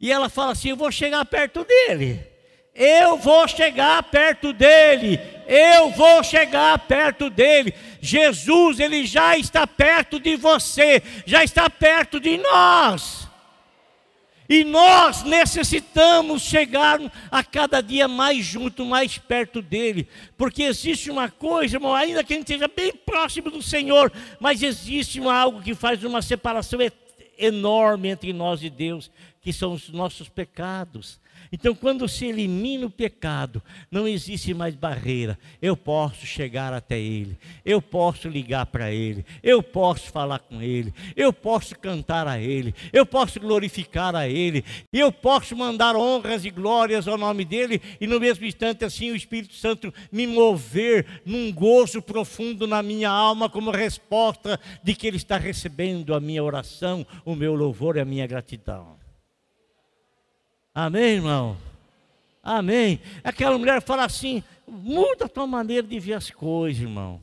E 0.00 0.12
ela 0.12 0.28
fala 0.28 0.52
assim: 0.52 0.70
Eu 0.70 0.76
vou 0.76 0.92
chegar 0.92 1.24
perto 1.24 1.64
dele. 1.64 2.33
Eu 2.74 3.16
vou 3.16 3.46
chegar 3.46 4.02
perto 4.02 4.52
dele. 4.52 5.20
Eu 5.46 5.90
vou 5.90 6.24
chegar 6.24 6.78
perto 6.80 7.30
dele. 7.30 7.72
Jesus, 8.00 8.80
ele 8.80 9.06
já 9.06 9.38
está 9.38 9.66
perto 9.66 10.18
de 10.18 10.36
você, 10.36 11.02
já 11.24 11.44
está 11.44 11.70
perto 11.70 12.18
de 12.18 12.36
nós. 12.38 13.28
E 14.48 14.62
nós 14.62 15.22
necessitamos 15.22 16.42
chegar 16.42 17.00
a 17.30 17.42
cada 17.42 17.80
dia 17.80 18.06
mais 18.06 18.44
junto, 18.44 18.84
mais 18.84 19.16
perto 19.16 19.62
dele, 19.62 20.06
porque 20.36 20.64
existe 20.64 21.10
uma 21.10 21.30
coisa, 21.30 21.76
irmão, 21.76 21.94
ainda 21.94 22.22
que 22.22 22.34
a 22.34 22.36
gente 22.36 22.52
esteja 22.52 22.68
bem 22.68 22.92
próximo 22.92 23.50
do 23.50 23.62
Senhor, 23.62 24.12
mas 24.38 24.62
existe 24.62 25.18
algo 25.26 25.62
que 25.62 25.74
faz 25.74 26.04
uma 26.04 26.20
separação 26.20 26.78
enorme 27.38 28.08
entre 28.08 28.34
nós 28.34 28.62
e 28.62 28.68
Deus, 28.68 29.10
que 29.40 29.50
são 29.50 29.72
os 29.72 29.88
nossos 29.88 30.28
pecados. 30.28 31.18
Então, 31.52 31.74
quando 31.74 32.08
se 32.08 32.26
elimina 32.26 32.86
o 32.86 32.90
pecado, 32.90 33.62
não 33.90 34.08
existe 34.08 34.52
mais 34.54 34.74
barreira. 34.74 35.38
Eu 35.60 35.76
posso 35.76 36.26
chegar 36.26 36.72
até 36.72 36.98
Ele, 36.98 37.38
eu 37.64 37.80
posso 37.80 38.28
ligar 38.28 38.66
para 38.66 38.92
Ele, 38.92 39.24
eu 39.42 39.62
posso 39.62 40.10
falar 40.10 40.38
com 40.40 40.60
Ele, 40.62 40.92
eu 41.16 41.32
posso 41.32 41.78
cantar 41.78 42.26
a 42.26 42.38
Ele, 42.40 42.74
eu 42.92 43.06
posso 43.06 43.38
glorificar 43.38 44.14
a 44.14 44.28
Ele, 44.28 44.64
eu 44.92 45.12
posso 45.12 45.56
mandar 45.56 45.96
honras 45.96 46.44
e 46.44 46.50
glórias 46.50 47.06
ao 47.06 47.18
nome 47.18 47.44
dEle, 47.44 47.80
e 48.00 48.06
no 48.06 48.20
mesmo 48.20 48.44
instante, 48.44 48.84
assim, 48.84 49.10
o 49.10 49.16
Espírito 49.16 49.54
Santo 49.54 49.92
me 50.10 50.26
mover 50.26 51.22
num 51.24 51.52
gozo 51.52 52.02
profundo 52.02 52.66
na 52.66 52.82
minha 52.82 53.10
alma, 53.10 53.48
como 53.48 53.70
resposta 53.70 54.58
de 54.82 54.94
que 54.94 55.06
Ele 55.06 55.16
está 55.16 55.36
recebendo 55.36 56.14
a 56.14 56.20
minha 56.20 56.42
oração, 56.42 57.06
o 57.24 57.34
meu 57.34 57.54
louvor 57.54 57.96
e 57.96 58.00
a 58.00 58.04
minha 58.04 58.26
gratidão. 58.26 59.03
Amém, 60.74 61.14
irmão? 61.14 61.56
Amém. 62.42 63.00
Aquela 63.22 63.56
mulher 63.56 63.80
fala 63.80 64.04
assim: 64.04 64.42
muda 64.66 65.26
a 65.26 65.28
tua 65.28 65.46
maneira 65.46 65.86
de 65.86 66.00
ver 66.00 66.14
as 66.14 66.30
coisas, 66.30 66.82
irmão. 66.82 67.22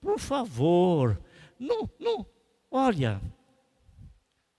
Por 0.00 0.18
favor. 0.20 1.20
Não, 1.58 1.90
não. 1.98 2.24
Olha. 2.70 3.20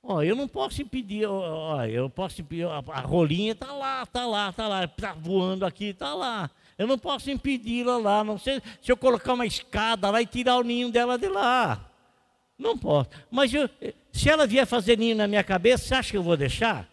Ó, 0.05 0.21
eu 0.21 0.35
não 0.35 0.49
posso 0.49 0.81
impedir, 0.81 1.25
ó, 1.25 1.85
eu 1.85 2.09
posso 2.09 2.41
impedir, 2.41 2.67
a, 2.67 2.83
a 2.85 2.99
rolinha 2.99 3.53
está 3.53 3.71
lá, 3.71 4.03
está 4.03 4.25
lá, 4.25 4.49
está 4.49 4.67
lá, 4.67 4.83
está 4.83 5.13
voando 5.13 5.65
aqui, 5.65 5.85
está 5.85 6.13
lá. 6.13 6.51
Eu 6.77 6.85
não 6.85 6.97
posso 6.97 7.31
impedi-la 7.31 7.97
lá, 7.97 8.21
não 8.21 8.37
sei 8.37 8.61
se 8.81 8.91
eu 8.91 8.97
colocar 8.97 9.31
uma 9.31 9.45
escada 9.45 10.09
lá 10.09 10.21
e 10.21 10.25
tirar 10.25 10.57
o 10.57 10.63
ninho 10.63 10.91
dela 10.91 11.17
de 11.17 11.29
lá. 11.29 11.89
Não 12.57 12.77
posso. 12.77 13.09
Mas 13.31 13.53
eu, 13.53 13.69
se 14.11 14.29
ela 14.29 14.45
vier 14.45 14.67
fazer 14.67 14.97
ninho 14.97 15.15
na 15.15 15.27
minha 15.27 15.43
cabeça, 15.43 15.85
você 15.85 15.95
acha 15.95 16.11
que 16.11 16.17
eu 16.17 16.23
vou 16.23 16.35
deixar? 16.35 16.85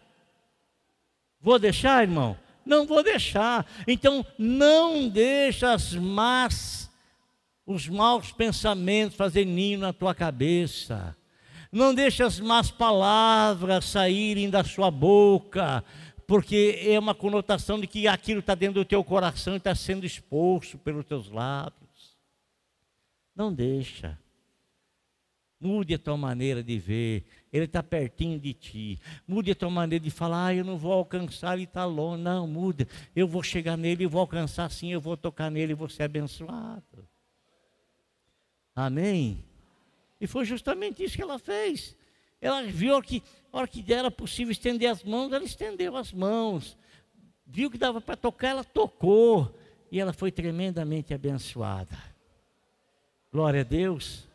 Vou 1.41 1.57
deixar, 1.57 2.03
irmão? 2.03 2.37
Não 2.65 2.85
vou 2.85 3.03
deixar. 3.03 3.65
Então, 3.87 4.25
não 4.37 5.09
deixa 5.09 5.73
as 5.73 5.93
más, 5.93 6.89
os 7.65 7.87
maus 7.87 8.31
pensamentos 8.31 9.17
fazer 9.17 9.45
ninho 9.45 9.79
na 9.79 9.91
tua 9.91 10.13
cabeça. 10.13 11.15
Não 11.71 11.95
deixa 11.95 12.25
as 12.25 12.39
más 12.39 12.69
palavras 12.69 13.85
saírem 13.85 14.49
da 14.49 14.63
sua 14.63 14.91
boca, 14.91 15.83
porque 16.27 16.79
é 16.85 16.99
uma 16.99 17.15
conotação 17.15 17.79
de 17.79 17.87
que 17.87 18.07
aquilo 18.07 18.41
está 18.41 18.53
dentro 18.53 18.75
do 18.75 18.85
teu 18.85 19.03
coração 19.03 19.53
e 19.53 19.57
está 19.57 19.73
sendo 19.73 20.05
exposto 20.05 20.77
pelos 20.77 21.05
teus 21.05 21.29
lábios. 21.29 22.15
Não 23.35 23.51
deixa. 23.51 24.19
Mude 25.61 25.93
a 25.93 25.99
tua 25.99 26.17
maneira 26.17 26.63
de 26.63 26.79
ver. 26.79 27.23
Ele 27.53 27.65
está 27.65 27.83
pertinho 27.83 28.39
de 28.39 28.51
ti. 28.51 28.99
Mude 29.27 29.51
a 29.51 29.55
tua 29.55 29.69
maneira 29.69 30.03
de 30.03 30.09
falar, 30.09 30.47
ah, 30.47 30.55
eu 30.55 30.65
não 30.65 30.75
vou 30.75 30.91
alcançar, 30.91 31.53
ele 31.53 31.65
está 31.65 31.85
longe. 31.85 32.23
Não, 32.23 32.47
muda. 32.47 32.87
Eu 33.15 33.27
vou 33.27 33.43
chegar 33.43 33.77
nele 33.77 34.05
e 34.05 34.07
vou 34.07 34.21
alcançar 34.21 34.71
sim, 34.71 34.91
eu 34.91 34.99
vou 34.99 35.15
tocar 35.15 35.51
nele 35.51 35.73
e 35.73 35.75
vou 35.75 35.87
ser 35.87 36.03
abençoado. 36.03 37.07
Amém? 38.75 39.45
E 40.19 40.25
foi 40.25 40.45
justamente 40.45 41.03
isso 41.03 41.15
que 41.15 41.21
ela 41.21 41.37
fez. 41.37 41.95
Ela 42.41 42.63
viu 42.63 42.99
que, 43.03 43.21
a 43.53 43.59
hora 43.59 43.67
que 43.67 43.93
era 43.93 44.09
possível 44.09 44.51
estender 44.51 44.89
as 44.89 45.03
mãos, 45.03 45.31
ela 45.31 45.43
estendeu 45.43 45.95
as 45.95 46.11
mãos. 46.11 46.75
Viu 47.45 47.69
que 47.69 47.77
dava 47.77 48.01
para 48.01 48.17
tocar, 48.17 48.49
ela 48.49 48.63
tocou. 48.63 49.55
E 49.91 49.99
ela 49.99 50.11
foi 50.11 50.31
tremendamente 50.31 51.13
abençoada. 51.13 51.97
Glória 53.31 53.61
a 53.61 53.63
Deus. 53.63 54.30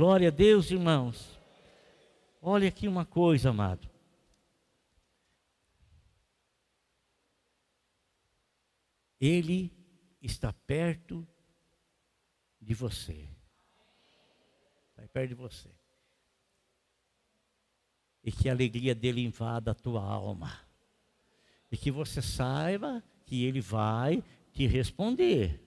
Glória 0.00 0.28
a 0.28 0.30
Deus, 0.30 0.70
irmãos. 0.70 1.38
Olha 2.40 2.68
aqui 2.68 2.88
uma 2.88 3.04
coisa, 3.04 3.50
amado. 3.50 3.86
Ele 9.20 9.70
está 10.22 10.54
perto 10.54 11.28
de 12.58 12.72
você. 12.72 13.28
Está 14.88 15.06
perto 15.06 15.28
de 15.28 15.34
você. 15.34 15.68
E 18.24 18.32
que 18.32 18.48
a 18.48 18.52
alegria 18.52 18.94
dele 18.94 19.22
invada 19.22 19.72
a 19.72 19.74
tua 19.74 20.02
alma. 20.02 20.66
E 21.70 21.76
que 21.76 21.90
você 21.90 22.22
saiba 22.22 23.04
que 23.26 23.44
ele 23.44 23.60
vai 23.60 24.24
te 24.50 24.66
responder. 24.66 25.60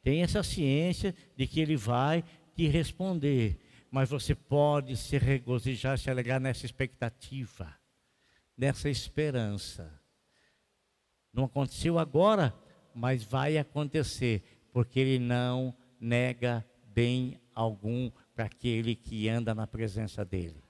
Tem 0.00 0.22
essa 0.22 0.42
ciência 0.42 1.14
de 1.36 1.46
que 1.46 1.60
ele 1.60 1.76
vai 1.76 2.24
te 2.58 2.68
responder 2.68 3.60
mas 3.90 4.10
você 4.10 4.34
pode 4.34 4.96
se 4.96 5.16
regozijar, 5.16 5.98
se 5.98 6.10
alegrar 6.10 6.40
nessa 6.40 6.66
expectativa, 6.66 7.74
nessa 8.56 8.88
esperança. 8.88 9.90
Não 11.32 11.44
aconteceu 11.44 11.98
agora, 11.98 12.54
mas 12.94 13.22
vai 13.22 13.56
acontecer, 13.56 14.42
porque 14.72 15.00
Ele 15.00 15.18
não 15.18 15.74
nega 16.00 16.64
bem 16.84 17.40
algum 17.54 18.10
para 18.34 18.44
aquele 18.44 18.94
que 18.94 19.28
anda 19.28 19.54
na 19.54 19.66
presença 19.66 20.24
dEle. 20.24 20.62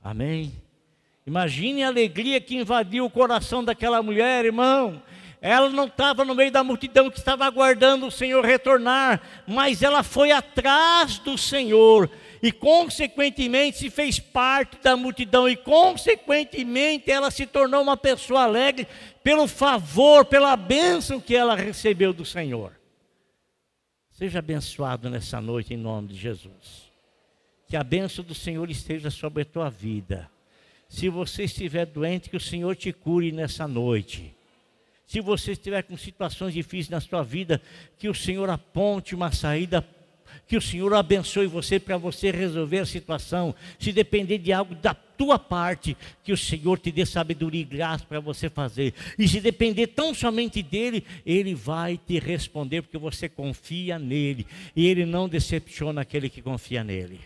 Amém? 0.00 0.52
Imagine 1.26 1.84
a 1.84 1.88
alegria 1.88 2.40
que 2.40 2.56
invadiu 2.56 3.04
o 3.04 3.10
coração 3.10 3.64
daquela 3.64 4.02
mulher, 4.02 4.44
irmão. 4.44 5.02
Ela 5.40 5.68
não 5.68 5.86
estava 5.86 6.24
no 6.24 6.34
meio 6.34 6.50
da 6.50 6.64
multidão 6.64 7.10
que 7.10 7.18
estava 7.18 7.44
aguardando 7.44 8.06
o 8.06 8.10
Senhor 8.10 8.44
retornar, 8.44 9.20
mas 9.46 9.82
ela 9.82 10.02
foi 10.02 10.32
atrás 10.32 11.18
do 11.18 11.38
Senhor 11.38 12.10
e, 12.42 12.50
consequentemente, 12.50 13.78
se 13.78 13.90
fez 13.90 14.18
parte 14.18 14.78
da 14.82 14.96
multidão 14.96 15.48
e, 15.48 15.56
consequentemente, 15.56 17.10
ela 17.10 17.30
se 17.30 17.46
tornou 17.46 17.82
uma 17.82 17.96
pessoa 17.96 18.42
alegre 18.42 18.86
pelo 19.22 19.46
favor, 19.46 20.24
pela 20.24 20.56
bênção 20.56 21.20
que 21.20 21.36
ela 21.36 21.54
recebeu 21.54 22.12
do 22.12 22.24
Senhor. 22.24 22.72
Seja 24.10 24.40
abençoado 24.40 25.08
nessa 25.08 25.40
noite 25.40 25.74
em 25.74 25.76
nome 25.76 26.08
de 26.08 26.16
Jesus. 26.16 26.90
Que 27.68 27.76
a 27.76 27.84
bênção 27.84 28.24
do 28.24 28.34
Senhor 28.34 28.68
esteja 28.68 29.10
sobre 29.10 29.42
a 29.42 29.46
tua 29.46 29.70
vida. 29.70 30.28
Se 30.88 31.08
você 31.08 31.44
estiver 31.44 31.86
doente, 31.86 32.30
que 32.30 32.36
o 32.36 32.40
Senhor 32.40 32.74
te 32.74 32.92
cure 32.92 33.30
nessa 33.30 33.68
noite. 33.68 34.34
Se 35.08 35.22
você 35.22 35.52
estiver 35.52 35.82
com 35.84 35.96
situações 35.96 36.52
difíceis 36.52 36.90
na 36.90 37.00
sua 37.00 37.22
vida, 37.22 37.62
que 37.98 38.10
o 38.10 38.14
Senhor 38.14 38.50
aponte 38.50 39.14
uma 39.14 39.32
saída, 39.32 39.82
que 40.46 40.54
o 40.54 40.60
Senhor 40.60 40.92
abençoe 40.92 41.46
você 41.46 41.80
para 41.80 41.96
você 41.96 42.30
resolver 42.30 42.80
a 42.80 42.86
situação. 42.86 43.54
Se 43.78 43.90
depender 43.90 44.36
de 44.36 44.52
algo, 44.52 44.76
tua 45.16 45.38
parte, 45.38 45.96
que 46.22 46.30
o 46.30 46.36
Senhor 46.36 46.78
te 46.78 46.92
dê 46.92 47.06
sabedoria 47.06 47.62
e 47.62 47.64
graça 47.64 48.04
para 48.04 48.20
você 48.20 48.50
fazer. 48.50 48.92
E 49.18 49.26
se 49.26 49.40
depender 49.40 49.86
tão 49.86 50.12
somente 50.12 50.62
dele, 50.62 51.02
ele 51.24 51.54
vai 51.54 51.96
te 51.96 52.18
responder, 52.18 52.82
porque 52.82 52.98
você 52.98 53.30
confia 53.30 53.98
nele. 53.98 54.46
E 54.76 54.86
ele 54.86 55.06
não 55.06 55.26
decepciona 55.26 56.02
aquele 56.02 56.28
que 56.28 56.42
confia 56.42 56.84
nele. 56.84 57.18